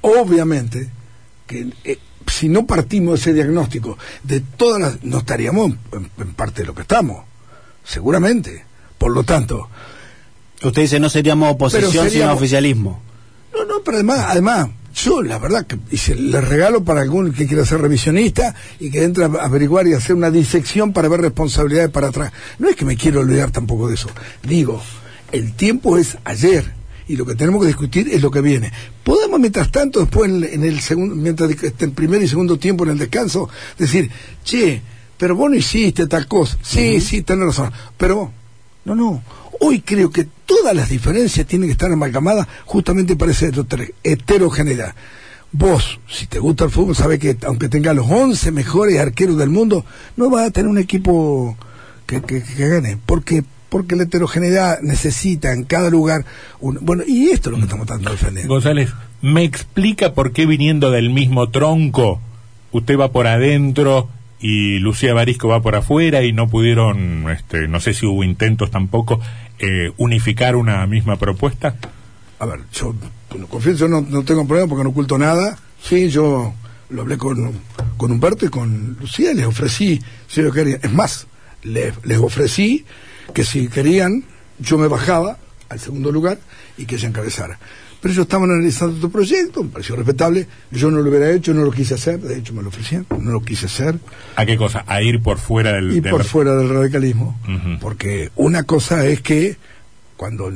obviamente, 0.00 0.88
que 1.46 1.68
eh, 1.84 1.98
si 2.30 2.48
no 2.48 2.66
partimos 2.66 3.20
ese 3.20 3.32
diagnóstico 3.32 3.98
de 4.22 4.40
todas 4.40 4.80
las, 4.80 5.04
no 5.04 5.18
estaríamos 5.18 5.72
en, 5.92 6.10
en 6.18 6.34
parte 6.34 6.62
de 6.62 6.68
lo 6.68 6.74
que 6.74 6.82
estamos, 6.82 7.24
seguramente. 7.84 8.64
Por 8.98 9.12
lo 9.12 9.24
tanto, 9.24 9.68
Usted 10.62 10.82
dice 10.82 11.00
no 11.00 11.08
seríamos 11.08 11.54
oposición 11.54 12.10
sino 12.10 12.32
oficialismo. 12.32 13.00
No, 13.54 13.64
no, 13.64 13.82
pero 13.82 13.96
además, 13.96 14.26
además, 14.28 14.68
yo 14.94 15.22
la 15.22 15.38
verdad 15.38 15.66
que 15.66 15.78
y 15.90 15.96
se 15.96 16.14
le 16.14 16.40
regalo 16.40 16.84
para 16.84 17.00
algún 17.00 17.32
que 17.32 17.46
quiera 17.46 17.64
ser 17.64 17.80
revisionista 17.80 18.54
y 18.78 18.90
que 18.90 19.02
entre 19.02 19.24
a 19.24 19.28
averiguar 19.28 19.86
y 19.86 19.94
hacer 19.94 20.14
una 20.14 20.30
disección 20.30 20.92
para 20.92 21.08
ver 21.08 21.20
responsabilidades 21.22 21.90
para 21.90 22.08
atrás. 22.08 22.32
No 22.58 22.68
es 22.68 22.76
que 22.76 22.84
me 22.84 22.96
quiero 22.96 23.20
olvidar 23.20 23.50
tampoco 23.50 23.88
de 23.88 23.94
eso. 23.94 24.10
Digo, 24.42 24.82
el 25.32 25.54
tiempo 25.54 25.96
es 25.96 26.18
ayer 26.24 26.74
y 27.12 27.16
lo 27.16 27.26
que 27.26 27.34
tenemos 27.34 27.60
que 27.60 27.66
discutir 27.68 28.08
es 28.08 28.22
lo 28.22 28.30
que 28.30 28.40
viene. 28.40 28.70
Podemos, 29.02 29.40
mientras 29.40 29.70
tanto, 29.70 30.00
después 30.00 30.30
en, 30.30 30.44
en 30.44 30.64
el 30.64 30.80
segundo, 30.80 31.14
mientras 31.16 31.50
esté 31.50 31.84
en 31.86 31.92
primer 31.92 32.22
y 32.22 32.28
segundo 32.28 32.58
tiempo 32.58 32.84
en 32.84 32.90
el 32.90 32.98
descanso, 32.98 33.48
decir, 33.78 34.10
che, 34.44 34.80
pero 35.18 35.34
vos 35.36 35.50
no 35.50 35.56
hiciste 35.56 36.06
tal 36.06 36.26
cosa. 36.28 36.56
Sí, 36.62 37.00
sí, 37.00 37.22
tenés 37.22 37.46
razón. 37.46 37.72
Pero, 37.96 38.30
no, 38.84 38.94
no. 38.94 39.22
Hoy 39.60 39.80
creo 39.80 40.10
que 40.10 40.26
todas 40.46 40.74
las 40.74 40.88
diferencias 40.88 41.46
tienen 41.46 41.68
que 41.68 41.72
estar 41.72 41.92
amalgamadas 41.92 42.46
justamente 42.64 43.16
para 43.16 43.32
esa 43.32 43.46
heter- 43.48 43.92
heterogeneidad. 44.02 44.94
Vos, 45.52 45.98
si 46.08 46.26
te 46.28 46.38
gusta 46.38 46.64
el 46.64 46.70
fútbol, 46.70 46.94
sabes 46.96 47.18
que 47.18 47.36
aunque 47.44 47.68
tengas 47.68 47.94
los 47.96 48.06
11 48.08 48.52
mejores 48.52 48.98
arqueros 49.00 49.36
del 49.36 49.50
mundo, 49.50 49.84
no 50.16 50.30
vas 50.30 50.46
a 50.46 50.50
tener 50.52 50.70
un 50.70 50.78
equipo 50.78 51.56
que, 52.06 52.22
que- 52.22 52.42
que 52.42 52.68
gane. 52.68 52.98
Porque 53.04 53.42
porque 53.70 53.96
la 53.96 54.02
heterogeneidad 54.02 54.80
necesita 54.82 55.52
en 55.52 55.64
cada 55.64 55.88
lugar 55.88 56.26
un... 56.60 56.78
Bueno, 56.82 57.04
y 57.06 57.30
esto 57.30 57.48
es 57.48 57.52
lo 57.52 57.56
que 57.56 57.64
estamos 57.64 57.86
tratando 57.86 58.10
de 58.10 58.16
defender. 58.16 58.46
González, 58.46 58.92
¿me 59.22 59.44
explica 59.44 60.12
por 60.12 60.32
qué 60.32 60.44
viniendo 60.44 60.90
del 60.90 61.08
mismo 61.10 61.48
tronco 61.48 62.20
usted 62.72 62.98
va 62.98 63.12
por 63.12 63.26
adentro 63.26 64.08
y 64.40 64.78
Lucía 64.78 65.14
Barisco 65.14 65.48
va 65.48 65.62
por 65.62 65.76
afuera 65.76 66.22
y 66.22 66.32
no 66.32 66.48
pudieron, 66.48 67.30
este, 67.30 67.68
no 67.68 67.80
sé 67.80 67.94
si 67.94 68.06
hubo 68.06 68.24
intentos 68.24 68.70
tampoco, 68.70 69.20
eh, 69.58 69.92
unificar 69.96 70.56
una 70.56 70.86
misma 70.86 71.16
propuesta? 71.16 71.76
A 72.38 72.46
ver, 72.46 72.60
yo 72.72 72.94
bueno, 73.30 73.46
confieso, 73.46 73.86
no, 73.86 74.00
no 74.00 74.24
tengo 74.24 74.46
problema 74.46 74.68
porque 74.68 74.84
no 74.84 74.90
oculto 74.90 75.18
nada. 75.18 75.58
Sí, 75.82 76.08
yo 76.08 76.52
lo 76.88 77.02
hablé 77.02 77.16
con, 77.16 77.52
con 77.96 78.10
Humberto 78.10 78.46
y 78.46 78.48
con 78.48 78.96
Lucía, 79.00 79.32
les 79.34 79.46
ofrecí, 79.46 80.00
si 80.26 80.42
lo 80.42 80.50
querían. 80.52 80.80
Es 80.82 80.92
más, 80.92 81.26
les, 81.62 81.94
les 82.04 82.18
ofrecí 82.18 82.84
que 83.32 83.44
si 83.44 83.68
querían, 83.68 84.24
yo 84.58 84.78
me 84.78 84.88
bajaba 84.88 85.38
al 85.68 85.78
segundo 85.80 86.10
lugar 86.12 86.38
y 86.76 86.84
que 86.86 86.96
ella 86.96 87.08
encabezara. 87.08 87.58
Pero 88.00 88.12
ellos 88.14 88.22
estaban 88.24 88.50
analizando 88.50 88.98
tu 88.98 89.10
proyecto, 89.10 89.62
me 89.62 89.68
pareció 89.68 89.94
respetable. 89.94 90.46
Yo 90.70 90.90
no 90.90 91.00
lo 91.02 91.10
hubiera 91.10 91.30
hecho, 91.30 91.52
no 91.52 91.62
lo 91.64 91.70
quise 91.70 91.94
hacer, 91.94 92.18
de 92.18 92.38
hecho 92.38 92.54
me 92.54 92.62
lo 92.62 92.68
ofrecían, 92.68 93.06
no 93.18 93.30
lo 93.30 93.42
quise 93.42 93.66
hacer. 93.66 93.98
¿A 94.36 94.46
qué 94.46 94.56
cosa? 94.56 94.84
¿A 94.86 95.02
ir 95.02 95.20
por 95.22 95.36
fuera 95.38 95.72
del... 95.74 95.92
Y 95.96 96.00
del- 96.00 96.10
por 96.10 96.24
fuera 96.24 96.56
del 96.56 96.70
radicalismo. 96.70 97.38
Porque 97.80 98.30
una 98.36 98.62
cosa 98.62 99.04
es 99.06 99.20
que 99.20 99.58
cuando 100.16 100.50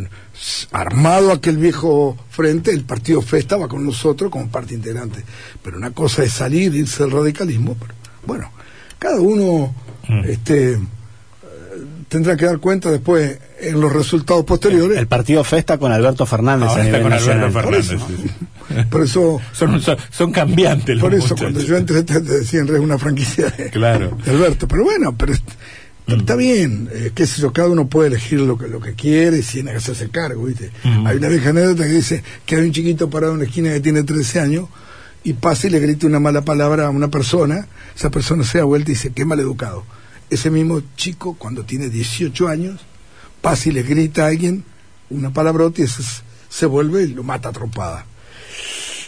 armado 0.72 1.32
aquel 1.32 1.58
viejo 1.58 2.16
frente, 2.30 2.70
el 2.70 2.84
partido 2.84 3.20
FE 3.22 3.38
estaba 3.38 3.68
con 3.68 3.84
nosotros 3.84 4.30
como 4.30 4.48
parte 4.48 4.74
integrante. 4.74 5.22
Pero 5.62 5.76
una 5.76 5.90
cosa 5.90 6.22
es 6.24 6.32
salir, 6.32 6.74
irse 6.74 7.02
del 7.02 7.12
radicalismo. 7.12 7.76
pero, 7.78 7.94
bueno, 8.26 8.50
cada 8.98 9.20
uno 9.20 9.74
Mm. 10.08 10.24
este, 10.26 10.78
tendrá 12.08 12.36
que 12.36 12.44
dar 12.46 12.58
cuenta 12.58 12.90
después 12.90 13.38
en 13.60 13.80
los 13.80 13.92
resultados 13.92 14.44
posteriores. 14.44 14.98
El 14.98 15.06
partido 15.06 15.42
festa 15.44 15.78
con 15.78 15.92
Alberto 15.92 16.26
Fernández 16.26 16.68
Ahora 16.68 16.82
a 16.82 16.86
está 16.86 17.00
con 17.02 17.10
nacional. 17.10 17.44
Alberto 17.44 17.52
Por 17.62 17.74
Fernández. 17.74 17.92
eso. 17.92 18.06
sí, 18.08 18.22
sí. 18.22 18.74
Por 18.90 19.02
eso, 19.02 19.40
Son, 19.52 19.80
son, 19.80 19.96
son 20.10 20.32
cambiantes 20.32 20.94
los 20.96 21.02
por 21.02 21.12
eso 21.14 21.22
muchachos. 21.34 21.40
cuando 21.42 21.60
yo 21.60 21.76
entré 21.76 22.02
te, 22.02 22.20
te 22.20 22.38
decían 22.38 22.66
es 22.68 22.80
una 22.80 22.98
franquicia 22.98 23.50
de, 23.50 23.70
Claro. 23.70 24.16
de 24.24 24.30
Alberto. 24.30 24.66
Pero 24.68 24.84
bueno, 24.84 25.14
pero 25.16 25.32
Mm. 26.06 26.12
está 26.20 26.36
bien, 26.36 26.90
eh, 26.92 27.12
qué 27.14 27.26
sé 27.26 27.40
yo, 27.40 27.50
cada 27.54 27.68
uno 27.70 27.88
puede 27.88 28.08
elegir 28.08 28.38
lo 28.40 28.58
que 28.58 28.68
lo 28.68 28.78
que 28.78 28.92
quiere 28.92 29.40
sin 29.42 29.70
hacerse 29.70 30.10
cargo, 30.10 30.44
¿viste? 30.44 30.70
Mm. 30.82 31.06
Hay 31.06 31.16
una 31.16 31.28
vieja 31.28 31.48
anécdota 31.48 31.84
que 31.84 31.88
dice 31.92 32.22
que 32.44 32.56
hay 32.56 32.62
un 32.66 32.72
chiquito 32.72 33.08
parado 33.08 33.32
en 33.32 33.38
una 33.38 33.46
esquina 33.46 33.72
que 33.72 33.80
tiene 33.80 34.02
13 34.02 34.38
años 34.40 34.68
y 35.22 35.32
pasa 35.32 35.66
y 35.66 35.70
le 35.70 35.78
grita 35.80 36.06
una 36.06 36.20
mala 36.20 36.42
palabra 36.42 36.88
a 36.88 36.90
una 36.90 37.08
persona, 37.08 37.68
esa 37.96 38.10
persona 38.10 38.44
se 38.44 38.58
da 38.58 38.64
vuelta 38.64 38.90
y 38.90 38.94
dice, 38.94 39.12
qué 39.14 39.24
mal 39.24 39.40
educado. 39.40 39.84
Ese 40.30 40.50
mismo 40.50 40.80
chico, 40.96 41.34
cuando 41.38 41.64
tiene 41.64 41.88
18 41.88 42.48
años, 42.48 42.80
pasa 43.40 43.68
y 43.68 43.72
le 43.72 43.82
grita 43.82 44.24
a 44.24 44.28
alguien 44.28 44.64
una 45.10 45.30
palabrota 45.32 45.80
y 45.80 45.84
ese 45.84 46.02
s- 46.02 46.22
se 46.48 46.66
vuelve 46.66 47.04
y 47.04 47.08
lo 47.08 47.22
mata 47.22 47.50
a 47.50 47.52
trompada. 47.52 48.06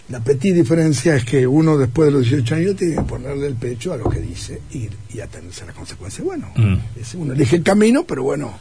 La 0.09 0.21
petit 0.21 0.55
diferencia 0.55 1.17
es 1.17 1.25
que 1.25 1.47
uno 1.49 1.77
después 1.77 2.07
de 2.07 2.13
los 2.13 2.23
18 2.23 2.55
años 2.55 2.77
tiene 2.77 2.95
que 2.97 3.03
ponerle 3.03 3.49
el 3.49 3.55
pecho 3.57 3.93
a 3.93 3.97
lo 3.97 4.09
que 4.09 4.21
dice 4.21 4.61
y, 4.73 4.89
y 5.13 5.21
atenerse 5.21 5.65
a 5.65 5.67
las 5.67 5.75
consecuencias. 5.75 6.25
Bueno, 6.25 6.53
Mm. 6.55 6.77
ese 7.01 7.17
uno 7.17 7.33
elige 7.33 7.57
el 7.57 7.63
camino, 7.63 8.05
pero 8.05 8.23
bueno, 8.23 8.59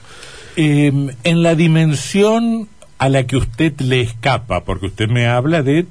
Eh, 0.57 1.13
en 1.23 1.43
la 1.43 1.53
dimensión 1.53 2.69
a 2.97 3.09
la 3.09 3.27
que 3.27 3.35
usted 3.37 3.79
le 3.81 3.99
escapa, 4.01 4.63
porque 4.63 4.85
usted 4.87 5.09
me 5.09 5.27
habla 5.27 5.61
de 5.61 5.85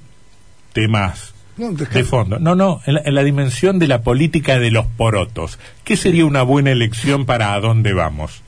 temas 0.72 1.34
de 1.57 2.05
fondo. 2.05 2.38
No, 2.38 2.55
no, 2.55 2.81
en 2.87 2.95
la, 2.95 3.03
en 3.05 3.14
la 3.14 3.23
dimensión 3.25 3.79
de 3.79 3.87
la 3.88 4.03
política 4.03 4.59
de 4.59 4.71
los 4.71 4.87
porotos. 4.87 5.59
¿Qué 5.85 5.97
sería 5.97 6.25
una 6.27 6.43
buena 6.43 6.71
elección 6.73 7.27
para 7.27 7.55
a 7.55 7.61
dónde 7.61 7.93
vamos? 7.93 8.43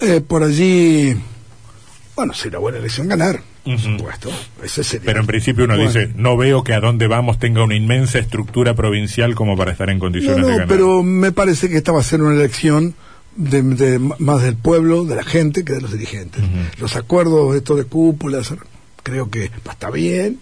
Eh, 0.00 0.20
por 0.20 0.42
allí, 0.44 1.16
bueno, 2.14 2.32
sería 2.32 2.58
buena 2.58 2.78
elección 2.78 3.08
ganar, 3.08 3.40
por 3.64 3.78
supuesto. 3.78 4.30
Ese 4.62 4.84
sería. 4.84 5.06
Pero 5.06 5.20
en 5.20 5.26
principio 5.26 5.64
uno 5.64 5.74
Bueno. 5.74 5.90
dice, 5.90 6.12
no 6.14 6.36
veo 6.36 6.62
que 6.62 6.72
a 6.72 6.80
dónde 6.80 7.08
vamos 7.08 7.38
tenga 7.38 7.64
una 7.64 7.74
inmensa 7.74 8.18
estructura 8.20 8.74
provincial 8.74 9.34
como 9.34 9.56
para 9.56 9.72
estar 9.72 9.90
en 9.90 9.96
No, 9.98 10.02
condiciones 10.02 10.46
de 10.46 10.52
ganar. 10.52 10.68
pero 10.68 11.02
me 11.02 11.32
parece 11.32 11.68
que 11.68 11.76
esta 11.76 11.90
va 11.92 12.00
a 12.00 12.04
ser 12.04 12.22
una 12.22 12.34
elección 12.36 12.94
de, 13.34 13.62
de 13.62 13.98
más 13.98 14.42
del 14.42 14.56
pueblo, 14.56 15.04
de 15.04 15.16
la 15.16 15.24
gente, 15.24 15.64
que 15.64 15.72
de 15.72 15.80
los 15.80 15.92
dirigentes. 15.92 16.42
Los 16.80 16.94
acuerdos 16.96 17.56
estos 17.56 17.76
de 17.76 17.84
cúpulas, 17.84 18.54
creo 19.08 19.30
que 19.30 19.50
está 19.70 19.90
bien, 19.90 20.38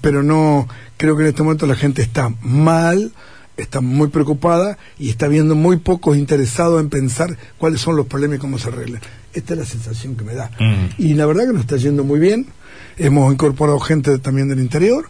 pero 0.00 0.22
no, 0.22 0.68
creo 0.96 1.16
que 1.16 1.22
en 1.22 1.28
este 1.28 1.42
momento 1.42 1.66
la 1.66 1.74
gente 1.74 2.02
está 2.02 2.32
mal, 2.40 3.12
está 3.56 3.80
muy 3.80 4.08
preocupada 4.08 4.78
y 4.98 5.10
está 5.10 5.26
viendo 5.26 5.56
muy 5.56 5.78
pocos 5.78 6.16
interesados 6.16 6.80
en 6.80 6.88
pensar 6.88 7.36
cuáles 7.58 7.80
son 7.80 7.96
los 7.96 8.06
problemas 8.06 8.36
y 8.36 8.40
cómo 8.40 8.58
se 8.58 8.68
arreglan. 8.68 9.02
Esta 9.32 9.54
es 9.54 9.58
la 9.58 9.66
sensación 9.66 10.14
que 10.14 10.24
me 10.24 10.34
da. 10.34 10.50
Mm. 10.60 11.02
Y 11.02 11.14
la 11.14 11.26
verdad 11.26 11.46
que 11.46 11.52
nos 11.52 11.62
está 11.62 11.76
yendo 11.76 12.04
muy 12.04 12.20
bien. 12.20 12.46
Hemos 12.96 13.32
incorporado 13.32 13.80
gente 13.80 14.18
también 14.18 14.48
del 14.48 14.60
interior. 14.60 15.08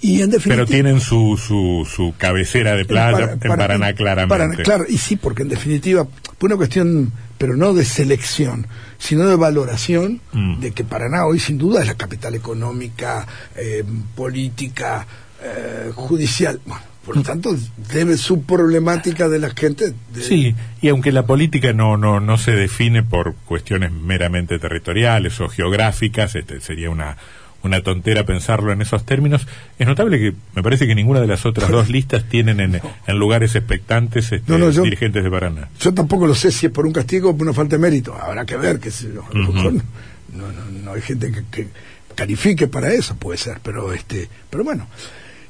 Y 0.00 0.20
en. 0.20 0.30
Pero 0.44 0.66
tienen 0.66 1.00
su, 1.00 1.36
su, 1.38 1.88
su 1.90 2.14
cabecera 2.18 2.74
de 2.76 2.84
playa 2.84 3.12
Para- 3.18 3.32
en 3.32 3.38
para- 3.40 3.56
Paraná 3.56 3.88
en 3.90 3.96
claramente. 3.96 4.28
Paraná, 4.44 4.62
claro, 4.62 4.84
y 4.88 4.98
sí, 4.98 5.16
porque 5.16 5.42
en 5.42 5.48
definitiva, 5.48 6.06
fue 6.38 6.48
una 6.48 6.56
cuestión, 6.56 7.12
pero 7.38 7.56
no 7.56 7.72
de 7.74 7.84
selección, 7.84 8.66
sino 8.98 9.26
de 9.26 9.36
valoración 9.36 10.20
Mm. 10.32 10.60
de 10.60 10.70
que 10.72 10.84
Paraná 10.84 11.24
hoy 11.26 11.38
sin 11.40 11.56
duda 11.58 11.80
es 11.80 11.86
la 11.86 11.94
capital 11.94 12.34
económica, 12.34 13.26
eh, 13.56 13.84
política, 14.14 15.06
eh, 15.42 15.90
judicial. 15.94 16.60
Bueno, 16.66 16.82
por 17.04 17.16
lo 17.16 17.22
tanto, 17.22 17.56
debe 17.92 18.16
su 18.16 18.42
problemática 18.42 19.28
de 19.28 19.38
la 19.38 19.50
gente. 19.50 19.94
de- 20.12 20.22
Sí, 20.22 20.54
y 20.82 20.88
aunque 20.88 21.12
la 21.12 21.24
política 21.24 21.72
no, 21.72 21.96
no, 21.96 22.20
no 22.20 22.36
se 22.36 22.50
define 22.52 23.02
por 23.02 23.34
cuestiones 23.46 23.92
meramente 23.92 24.58
territoriales 24.58 25.40
o 25.40 25.48
geográficas, 25.48 26.34
este, 26.34 26.60
sería 26.60 26.90
una, 26.90 27.16
una 27.62 27.82
tontera 27.82 28.24
pensarlo 28.24 28.72
en 28.72 28.80
esos 28.82 29.04
términos, 29.04 29.46
es 29.78 29.86
notable 29.86 30.18
que 30.18 30.34
me 30.54 30.62
parece 30.62 30.86
que 30.86 30.94
ninguna 30.94 31.20
de 31.20 31.26
las 31.26 31.44
otras 31.46 31.68
dos 31.70 31.88
listas 31.88 32.24
tienen 32.28 32.60
en, 32.60 32.80
en 33.06 33.18
lugares 33.18 33.54
expectantes 33.56 34.30
este, 34.32 34.50
No, 34.52 34.58
no, 34.58 34.70
yo- 34.70 34.82
dirigentes 34.82 35.24
de 35.24 35.30
Paraná. 35.30 35.68
Yo 35.80 35.92
tampoco 35.92 36.26
lo 36.26 36.34
sé 36.34 36.52
si 36.52 36.66
es 36.66 36.72
por 36.72 36.86
un 36.86 36.92
castigo 36.92 37.30
o 37.30 37.36
por 37.36 37.46
una 37.46 37.54
falta 37.54 37.76
de 37.76 37.82
mérito. 37.82 38.14
Habrá 38.14 38.44
que 38.46 38.56
ver, 38.56 38.78
que 38.78 38.90
lo 39.12 39.22
Ujú. 39.22 39.52
mejor 39.52 39.72
no, 39.74 40.52
no, 40.52 40.64
no 40.84 40.92
hay 40.92 41.02
gente 41.02 41.32
que, 41.32 41.42
que 41.50 41.68
califique 42.14 42.66
para 42.68 42.92
eso, 42.92 43.16
puede 43.16 43.38
ser, 43.38 43.58
pero 43.62 43.92
este, 43.92 44.28
pero 44.48 44.62
bueno. 44.64 44.86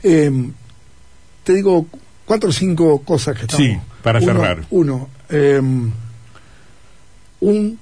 Eh, 0.02 0.30
te 1.44 1.54
digo 1.54 1.86
cuatro 2.24 2.48
o 2.50 2.52
cinco 2.52 3.02
cosas 3.02 3.36
que 3.36 3.42
estamos. 3.42 3.66
Sí, 3.66 3.78
para 4.02 4.20
Uno- 4.20 4.26
cerrar. 4.32 4.64
Uno, 4.70 5.08
eh, 5.28 5.60
un 7.40 7.78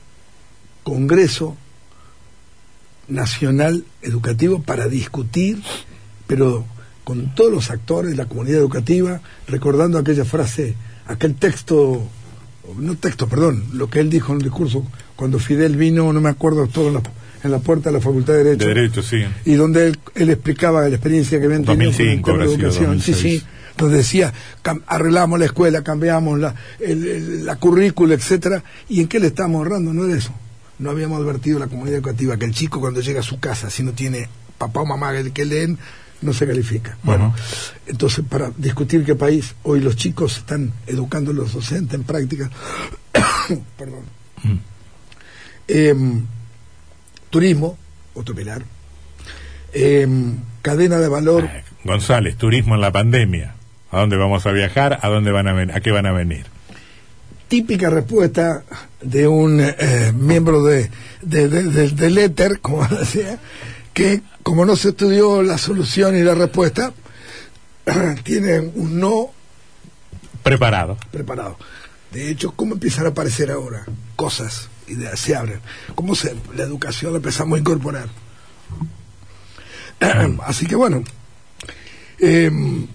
congreso 0.82 1.56
nacional 3.08 3.84
educativo 4.02 4.62
para 4.62 4.88
discutir 4.88 5.62
pero 6.26 6.64
con 7.04 7.34
todos 7.34 7.52
los 7.52 7.70
actores 7.70 8.12
de 8.12 8.16
la 8.16 8.24
comunidad 8.24 8.58
educativa, 8.58 9.20
recordando 9.46 9.98
aquella 9.98 10.24
frase, 10.24 10.74
aquel 11.06 11.34
texto, 11.34 12.08
no 12.78 12.94
texto, 12.96 13.28
perdón, 13.28 13.62
lo 13.74 13.90
que 13.90 14.00
él 14.00 14.08
dijo 14.08 14.32
en 14.32 14.38
el 14.38 14.44
discurso 14.44 14.86
cuando 15.14 15.38
Fidel 15.38 15.76
vino, 15.76 16.10
no 16.14 16.20
me 16.22 16.30
acuerdo, 16.30 16.66
todo 16.66 16.88
en 16.88 16.94
la, 16.94 17.02
en 17.44 17.50
la 17.50 17.58
puerta 17.58 17.90
de 17.90 17.96
la 17.96 18.00
Facultad 18.00 18.32
de 18.32 18.44
Derecho. 18.44 18.66
De 18.66 18.74
Derecho, 18.74 19.02
sí. 19.02 19.18
Y 19.44 19.52
donde 19.54 19.88
él, 19.88 19.98
él 20.14 20.30
explicaba 20.30 20.80
la 20.80 20.88
experiencia 20.88 21.38
que 21.38 21.44
habían 21.44 21.64
tenido 21.64 21.90
2005, 21.90 22.22
con 22.22 22.40
el 22.40 22.48
tema 22.48 22.48
de 22.48 22.54
habrá 22.54 22.56
sido, 22.56 22.84
educación. 22.86 23.00
Sí, 23.02 23.12
2006. 23.12 23.42
sí, 23.42 23.46
donde 23.76 23.96
decía, 23.98 24.32
arreglamos 24.86 25.38
la 25.38 25.44
escuela, 25.44 25.82
cambiamos 25.84 26.38
la, 26.38 26.54
el- 26.80 27.06
el- 27.06 27.44
la 27.44 27.56
currícula, 27.56 28.14
etcétera. 28.14 28.64
¿Y 28.88 29.00
en 29.02 29.08
qué 29.08 29.20
le 29.20 29.26
estamos 29.26 29.58
ahorrando? 29.58 29.92
No 29.92 30.08
es 30.08 30.16
eso. 30.24 30.32
No 30.78 30.90
habíamos 30.90 31.20
advertido 31.20 31.56
a 31.58 31.60
la 31.60 31.66
comunidad 31.68 31.96
educativa 31.98 32.36
que 32.36 32.44
el 32.46 32.52
chico 32.54 32.80
cuando 32.80 33.00
llega 33.00 33.20
a 33.20 33.22
su 33.24 33.38
casa, 33.40 33.70
si 33.70 33.82
no 33.82 33.92
tiene 33.92 34.28
papá 34.58 34.80
o 34.80 34.86
mamá 34.86 35.12
que- 35.12 35.32
que 35.32 35.44
leen, 35.44 35.78
no 36.22 36.32
se 36.32 36.46
califica. 36.46 36.96
Bueno, 37.02 37.34
entonces 37.86 38.24
para 38.28 38.50
discutir 38.56 39.04
qué 39.04 39.14
país, 39.14 39.54
hoy 39.62 39.80
los 39.80 39.96
chicos 39.96 40.38
están 40.38 40.72
educando 40.86 41.30
a 41.30 41.34
los 41.34 41.52
docentes 41.52 41.94
en 41.94 42.04
práctica. 42.04 42.50
Perdón. 43.78 44.04
Mm. 44.42 44.58
Em, 45.68 46.22
turismo, 47.30 47.76
otro 48.14 48.34
pilar. 48.34 48.62
Em, 49.72 50.36
cadena 50.62 50.96
de 50.98 51.08
valor. 51.08 51.44
Eh, 51.44 51.64
González, 51.84 52.36
turismo 52.36 52.74
en 52.74 52.80
la 52.80 52.92
pandemia. 52.92 53.54
¿A 53.90 54.00
dónde 54.00 54.16
vamos 54.16 54.46
a 54.46 54.52
viajar? 54.52 54.98
¿A 55.02 55.08
dónde 55.08 55.30
van 55.30 55.46
a 55.48 55.52
ven- 55.52 55.70
¿A 55.70 55.80
qué 55.80 55.90
van 55.92 56.06
a 56.06 56.12
venir? 56.12 56.46
Típica 57.54 57.88
respuesta 57.88 58.64
de 59.00 59.28
un 59.28 59.60
eh, 59.60 60.12
miembro 60.12 60.64
de, 60.64 60.90
de- 61.22 61.48
de- 61.48 61.62
de- 61.62 61.90
del 61.90 62.18
éter, 62.18 62.58
como 62.66 62.84
decía, 62.88 63.38
que 63.92 64.22
como 64.42 64.64
no 64.66 64.74
se 64.74 64.88
estudió 64.88 65.40
la 65.44 65.56
solución 65.56 66.16
y 66.16 66.22
la 66.24 66.34
respuesta, 66.34 66.92
tiene 68.24 68.58
un 68.58 68.98
no 68.98 69.30
Preparado. 70.42 70.98
preparado. 71.12 71.56
De 72.10 72.28
hecho, 72.28 72.50
¿cómo 72.56 72.74
empiezan 72.74 73.06
a 73.06 73.10
aparecer 73.10 73.52
ahora 73.52 73.86
cosas? 74.16 74.68
Ideas 74.88 75.20
se 75.20 75.36
abren. 75.36 75.60
¿Cómo 75.94 76.16
se, 76.16 76.34
la 76.56 76.64
educación 76.64 77.12
la 77.12 77.18
empezamos 77.18 77.56
a 77.56 77.60
incorporar? 77.60 78.08
Así 80.44 80.66
que 80.66 80.74
bueno, 80.74 81.04
em, 82.18 82.88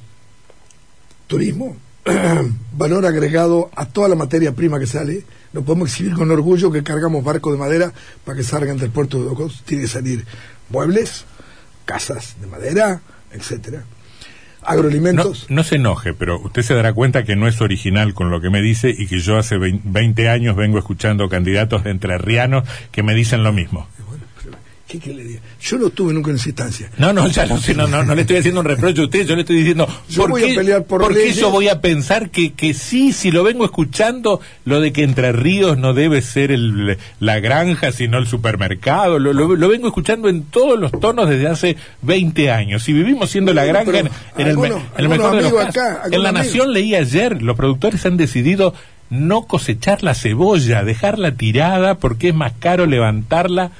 turismo, 1.28 1.78
valor 2.78 3.06
agregado 3.06 3.70
a 3.76 3.86
toda 3.86 4.08
la 4.10 4.16
materia 4.16 4.54
prima 4.54 4.80
que 4.80 4.88
sale. 4.88 5.24
No 5.54 5.64
podemos 5.64 5.90
exhibir 5.90 6.14
con 6.14 6.30
orgullo 6.32 6.72
que 6.72 6.84
cargamos 6.84 7.24
barcos 7.24 7.54
de 7.54 7.60
madera 7.60 7.92
para 8.24 8.38
que 8.38 8.44
salgan 8.44 8.78
del 8.78 8.92
puerto 8.92 9.18
de 9.20 9.26
Docos. 9.26 9.64
Tiene 9.66 9.84
que 9.84 9.90
salir 9.90 10.26
muebles, 10.70 11.26
casas 11.86 12.36
de 12.40 12.48
madera, 12.48 13.02
etcétera. 13.32 13.84
Agroalimentos. 14.62 15.46
no 15.50 15.64
se 15.64 15.76
enoje, 15.78 16.14
pero 16.14 16.38
usted 16.42 16.62
se 16.64 16.74
dará 16.74 16.92
cuenta 16.94 17.24
que 17.24 17.36
no 17.38 17.48
es 17.48 17.62
original 17.62 18.14
con 18.14 18.30
lo 18.30 18.42
que 18.42 18.50
me 18.50 18.62
dice 18.62 18.94
y 18.96 19.08
que 19.08 19.20
yo 19.20 19.38
hace 19.38 19.58
vein- 19.58 19.82
20 19.86 20.30
años 20.30 20.56
vengo 20.56 20.78
escuchando 20.78 21.30
candidatos 21.30 21.86
de 21.86 21.92
entrerrianos 21.92 22.68
que 22.92 23.02
me 23.02 23.16
dicen 23.16 23.44
lo 23.44 23.54
mismo. 23.54 23.88
¿Qué 24.89 24.97
que 24.97 25.13
le 25.13 25.23
diga? 25.23 25.39
Yo 25.62 25.78
no 25.78 25.88
estuve 25.88 26.13
nunca 26.13 26.32
en 26.32 26.38
esa 26.38 26.49
instancia. 26.49 26.89
No, 26.97 27.13
no, 27.13 27.28
ya 27.28 27.45
sé, 27.60 27.75
no, 27.75 27.88
no, 27.88 28.04
no 28.04 28.15
le 28.15 28.21
estoy 28.21 28.38
haciendo 28.38 28.62
un 28.62 28.65
reproche 28.65 29.02
a 29.02 29.04
usted, 29.06 29.25
yo 29.28 29.36
le 29.36 29.41
estoy 29.41 29.58
diciendo, 29.58 29.88
Yo 30.10 30.23
¿por 30.23 30.32
voy 30.32 30.43
a 30.43 30.47
qué, 30.47 30.56
pelear 30.56 30.84
por 30.84 31.02
por 31.02 31.13
qué 31.13 31.32
yo 31.32 31.52
voy 31.52 31.67
a 31.67 31.80
pensar 31.80 32.32
que, 32.32 32.54
que 32.54 32.73
sí, 32.73 33.13
si 33.13 33.30
lo 33.30 33.43
vengo 33.43 33.65
escuchando, 33.65 34.41
lo 34.65 34.82
de 34.82 34.91
que 34.91 35.04
Entre 35.04 35.32
Ríos 35.32 35.78
no 35.78 35.93
debe 35.93 36.23
ser 36.23 36.52
el, 36.52 36.97
la 37.19 37.39
granja, 37.39 37.91
sino 37.91 38.17
el 38.17 38.25
supermercado, 38.25 39.19
lo, 39.19 39.32
lo, 39.32 39.56
lo 39.56 39.67
vengo 39.69 39.88
escuchando 39.88 40.28
en 40.28 40.43
todos 40.45 40.80
los 40.80 40.91
tonos 40.91 41.30
desde 41.30 41.47
hace 41.47 41.78
20 42.02 42.49
años. 42.49 42.89
Y 42.89 42.93
vivimos 42.93 43.30
siendo 43.30 43.54
la 43.54 43.65
granja 43.65 43.99
en, 43.99 44.08
el, 44.38 44.47
en 44.47 44.82
el 44.97 45.10
mejor 45.10 45.36
de 45.36 45.43
los 45.43 45.54
casos. 45.54 45.69
acá, 45.69 46.02
en 46.12 46.23
La 46.23 46.32
Nación 46.32 46.73
leí 46.73 46.95
ayer, 46.95 47.43
los 47.43 47.56
productores 47.56 48.06
han 48.08 48.17
decidido 48.17 48.73
no 49.12 49.43
cosechar 49.43 50.04
la 50.04 50.15
cebolla, 50.15 50.84
dejarla 50.84 51.34
tirada 51.34 51.95
porque 51.95 52.30
es 52.30 52.36
más 52.36 52.54
caro 52.60 52.88
levantarla. 52.88 53.71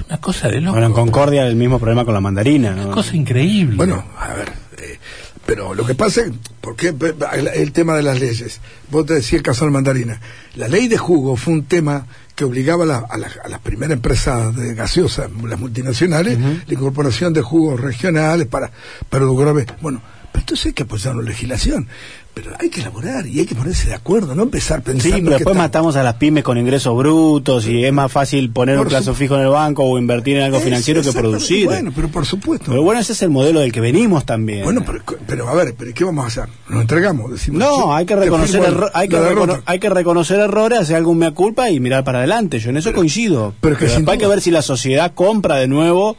Es 0.00 0.06
una 0.08 0.18
cosa 0.20 0.48
de 0.48 0.60
loco. 0.60 0.72
Bueno, 0.72 0.86
en 0.88 0.92
Concordia 0.92 1.46
el 1.46 1.56
mismo 1.56 1.78
problema 1.78 2.04
con 2.04 2.14
la 2.14 2.20
mandarina. 2.20 2.72
¿no? 2.72 2.84
Una 2.86 2.94
cosa 2.94 3.16
increíble. 3.16 3.76
Bueno, 3.76 4.04
a 4.18 4.34
ver, 4.34 4.52
eh, 4.78 4.98
pero 5.46 5.74
lo 5.74 5.84
que 5.86 5.94
pasa 5.94 6.22
es, 6.22 6.32
porque 6.60 6.88
el, 7.32 7.48
el 7.48 7.72
tema 7.72 7.94
de 7.96 8.02
las 8.02 8.20
leyes, 8.20 8.60
vos 8.90 9.06
te 9.06 9.14
decías 9.14 9.34
el 9.38 9.42
caso 9.42 9.64
de 9.64 9.70
la 9.70 9.72
mandarina, 9.74 10.20
la 10.56 10.68
ley 10.68 10.88
de 10.88 10.98
jugo 10.98 11.36
fue 11.36 11.54
un 11.54 11.64
tema 11.64 12.06
que 12.34 12.44
obligaba 12.44 12.84
a, 12.84 12.86
la- 12.86 13.06
a 13.10 13.18
la- 13.18 13.30
a 13.44 13.48
las 13.48 13.60
primeras 13.60 13.94
empresas 13.96 14.54
de 14.56 14.74
gaseosa, 14.74 15.28
las 15.46 15.58
multinacionales, 15.60 16.38
la 16.38 16.72
incorporación 16.74 17.32
de 17.32 17.42
jugos 17.42 17.80
regionales 17.80 18.46
para, 18.46 18.70
para 19.08 19.24
lograr... 19.24 19.54
Bueno, 19.82 20.00
pero 20.32 20.42
entonces 20.42 20.66
hay 20.66 20.72
que 20.72 20.82
apoyar 20.84 21.14
la 21.16 21.22
legislación, 21.22 21.88
pero 22.34 22.52
hay 22.58 22.70
que 22.70 22.80
elaborar 22.80 23.26
y 23.26 23.40
hay 23.40 23.46
que 23.46 23.54
ponerse 23.56 23.88
de 23.88 23.94
acuerdo, 23.94 24.34
no 24.34 24.44
empezar 24.44 24.82
pensando 24.82 25.16
Sí, 25.16 25.22
pero 25.22 25.36
después 25.36 25.56
matamos 25.56 25.96
a 25.96 26.02
las 26.04 26.14
pymes 26.14 26.44
con 26.44 26.56
ingresos 26.56 26.96
brutos 26.96 27.66
y 27.66 27.84
es 27.84 27.92
más 27.92 28.10
fácil 28.12 28.50
poner 28.50 28.76
Por 28.76 28.86
un 28.86 28.90
plazo 28.90 29.14
fijo 29.14 29.34
en 29.34 29.42
el 29.42 29.48
banco 29.48 29.82
o 29.84 29.98
invertir 29.98 30.36
en 30.36 30.44
algo 30.44 30.58
Es- 30.58 30.64
financiero 30.64 31.02
que 31.02 31.12
producir. 31.12 31.66
Bueno, 31.66 31.92
pero 31.94 32.08
por 32.08 32.24
supuesto. 32.26 32.66
Pero 32.70 32.82
bueno, 32.82 33.00
ese 33.00 33.12
es 33.12 33.22
el 33.22 33.30
modelo 33.30 33.60
del 33.60 33.72
que 33.72 33.80
venimos 33.80 34.24
también. 34.24 34.62
Bueno, 34.64 34.82
pero, 34.86 35.00
pero 35.26 35.48
a 35.48 35.54
ver, 35.54 35.74
pero 35.76 35.92
¿qué 35.92 36.04
vamos 36.04 36.24
a 36.24 36.28
hacer? 36.28 36.44
Nos 36.68 36.82
entregamos, 36.82 37.30
decimos. 37.32 37.58
no, 37.60 37.76
"Che, 37.88 37.92
hay 37.94 38.06
que 38.06 38.16
reconocer 38.16 38.62
erro- 38.62 38.90
hay, 38.94 39.08
que 39.08 39.16
la 39.16 39.28
recono- 39.30 39.46
derrota". 39.54 39.62
hay 39.66 39.78
que 39.80 39.90
reconocer 39.90 40.38
errores, 40.40 40.78
hacer 40.78 40.96
algún 40.96 41.18
mea 41.18 41.32
culpa 41.32 41.70
y 41.70 41.80
mirar 41.80 42.04
para 42.04 42.18
adelante. 42.18 42.60
Yo 42.60 42.70
en 42.70 42.76
eso 42.76 42.92
coincido. 42.92 43.54
pero 43.60 43.76
que 43.76 43.86
sin 43.88 43.96
después 43.98 44.12
hay 44.14 44.18
que 44.18 44.26
ver 44.28 44.40
si 44.40 44.50
la 44.52 44.62
sociedad 44.62 45.12
compra 45.14 45.56
de 45.56 45.66
nuevo 45.68 46.16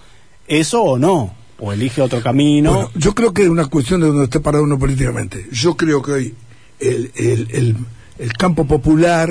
eso 0.47 0.81
o 0.83 0.97
no. 0.97 1.33
O 1.63 1.71
elige 1.71 2.01
otro 2.01 2.21
camino. 2.21 2.73
Bueno, 2.73 2.91
yo 2.95 3.13
creo 3.13 3.33
que 3.33 3.43
es 3.43 3.49
una 3.49 3.67
cuestión 3.67 4.01
de 4.01 4.07
donde 4.07 4.23
esté 4.23 4.39
parado 4.39 4.63
uno 4.63 4.79
políticamente. 4.79 5.47
Yo 5.51 5.77
creo 5.77 6.01
que 6.01 6.11
hoy 6.11 6.33
el, 6.79 7.11
el, 7.15 7.47
el, 7.51 7.75
el 8.17 8.33
campo 8.33 8.65
popular, 8.65 9.29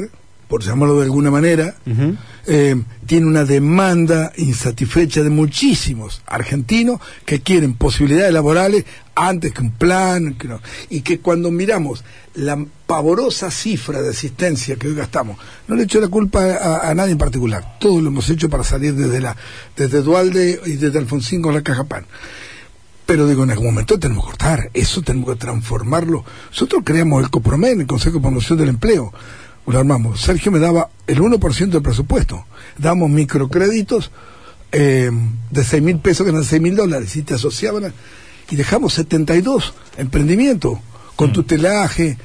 por 0.48 0.62
llamarlo 0.62 0.98
de 0.98 1.04
alguna 1.04 1.30
manera. 1.32 1.74
Eh, 2.46 2.80
tiene 3.06 3.26
una 3.26 3.44
demanda 3.44 4.32
insatisfecha 4.36 5.22
de 5.22 5.30
muchísimos 5.30 6.22
argentinos 6.26 7.00
que 7.24 7.40
quieren 7.40 7.74
posibilidades 7.74 8.32
laborales 8.32 8.84
antes 9.14 9.52
que 9.52 9.60
un 9.60 9.72
plan, 9.72 10.36
y 10.88 11.02
que 11.02 11.20
cuando 11.20 11.50
miramos 11.50 12.04
la 12.34 12.64
pavorosa 12.86 13.50
cifra 13.50 14.00
de 14.00 14.10
asistencia 14.10 14.76
que 14.76 14.88
hoy 14.88 14.94
gastamos, 14.94 15.38
no 15.68 15.76
le 15.76 15.82
echo 15.82 16.00
la 16.00 16.08
culpa 16.08 16.42
a, 16.42 16.90
a 16.90 16.94
nadie 16.94 17.12
en 17.12 17.18
particular, 17.18 17.76
todos 17.78 18.02
lo 18.02 18.08
hemos 18.08 18.28
hecho 18.30 18.48
para 18.48 18.64
salir 18.64 18.94
desde 18.94 19.20
la 19.20 19.36
desde 19.76 20.02
Dualde 20.02 20.60
y 20.64 20.72
desde 20.72 20.98
Alfonsín 20.98 21.42
con 21.42 21.54
la 21.54 21.62
caja 21.62 21.84
pan. 21.84 22.06
Pero 23.10 23.26
digo, 23.26 23.42
en 23.42 23.50
algún 23.50 23.66
momento 23.66 23.98
tenemos 23.98 24.24
que 24.24 24.30
cortar, 24.30 24.70
eso 24.72 25.02
tenemos 25.02 25.30
que 25.30 25.40
transformarlo. 25.40 26.24
Nosotros 26.50 26.82
creamos 26.84 27.24
el 27.24 27.28
COPROMEN, 27.28 27.80
el 27.80 27.86
Consejo 27.88 28.18
de 28.18 28.22
Promoción 28.22 28.56
del 28.56 28.68
Empleo, 28.68 29.12
lo 29.66 29.78
armamos. 29.78 30.20
Sergio 30.20 30.50
me 30.52 30.58
daba 30.58 30.88
el 31.06 31.20
1% 31.20 31.68
del 31.70 31.82
presupuesto. 31.82 32.44
Damos 32.78 33.08
microcréditos 33.10 34.10
eh, 34.72 35.10
de 35.50 35.64
6 35.64 35.82
mil 35.82 35.98
pesos, 35.98 36.24
que 36.24 36.30
eran 36.30 36.44
6 36.44 36.62
mil 36.62 36.76
dólares, 36.76 37.14
y 37.16 37.22
te 37.22 37.34
asociaban 37.34 37.86
a- 37.86 37.92
y 38.50 38.56
dejamos 38.56 38.94
72 38.94 39.74
emprendimientos 39.96 40.78
con 41.16 41.32
tutelaje. 41.32 42.16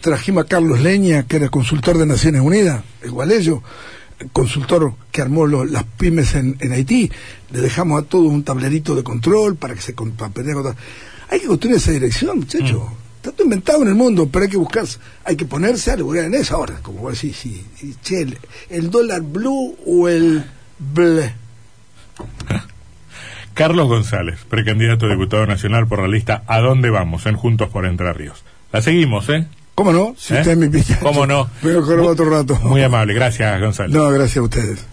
Trajimos 0.00 0.44
a 0.44 0.48
Carlos 0.48 0.80
Leña, 0.80 1.24
que 1.26 1.36
era 1.36 1.48
consultor 1.48 1.98
de 1.98 2.06
Naciones 2.06 2.40
Unidas, 2.42 2.82
igual 3.04 3.32
ellos, 3.32 3.60
consultor 4.32 4.94
que 5.10 5.22
armó 5.22 5.46
las 5.46 5.84
pymes 5.84 6.34
en, 6.34 6.56
en 6.60 6.72
Haití. 6.72 7.10
Le 7.50 7.60
dejamos 7.60 8.02
a 8.02 8.06
todos 8.06 8.30
un 8.30 8.44
tablerito 8.44 8.94
de 8.94 9.02
control 9.02 9.56
para 9.56 9.74
que 9.74 9.80
se 9.80 9.94
para. 9.94 10.76
Hay 11.28 11.40
que 11.40 11.46
construir 11.46 11.76
esa 11.76 11.90
dirección, 11.90 12.38
muchachos. 12.38 12.82
Está 12.82 13.05
todo 13.32 13.44
inventado 13.44 13.82
en 13.82 13.88
el 13.88 13.94
mundo, 13.94 14.28
pero 14.30 14.44
hay 14.44 14.50
que 14.50 14.56
buscar, 14.56 14.84
hay 15.24 15.36
que 15.36 15.44
ponerse 15.44 15.90
a 15.90 15.94
en 15.94 16.34
eso 16.34 16.56
ahora. 16.56 16.74
Como 16.82 17.00
vos 17.00 17.14
decís, 17.14 17.36
sí, 17.36 17.64
sí, 17.76 17.94
che, 18.02 18.22
el, 18.22 18.38
el 18.70 18.90
dólar 18.90 19.22
blue 19.22 19.76
o 19.86 20.08
el 20.08 20.44
ble. 20.78 21.34
Carlos 23.54 23.88
González, 23.88 24.40
precandidato 24.48 25.06
a 25.06 25.08
diputado 25.10 25.46
nacional 25.46 25.86
por 25.86 26.00
la 26.00 26.08
lista 26.08 26.42
¿A 26.46 26.60
dónde 26.60 26.90
vamos? 26.90 27.24
en 27.24 27.36
Juntos 27.36 27.70
por 27.70 27.86
Entre 27.86 28.12
Ríos. 28.12 28.44
La 28.72 28.82
seguimos, 28.82 29.28
¿eh? 29.30 29.46
¿Cómo 29.74 29.92
no? 29.92 30.14
Si 30.18 30.34
¿Eh? 30.34 30.40
usted 30.40 30.56
me 30.56 30.68
pilla. 30.68 30.98
¿Cómo 31.00 31.26
no? 31.26 31.48
Voy 31.62 31.72
a 31.72 31.80
correr 31.80 32.00
otro 32.00 32.28
rato. 32.30 32.58
Muy 32.64 32.82
amable, 32.82 33.14
gracias 33.14 33.60
González. 33.60 33.94
No, 33.94 34.10
gracias 34.10 34.38
a 34.38 34.42
ustedes. 34.42 34.86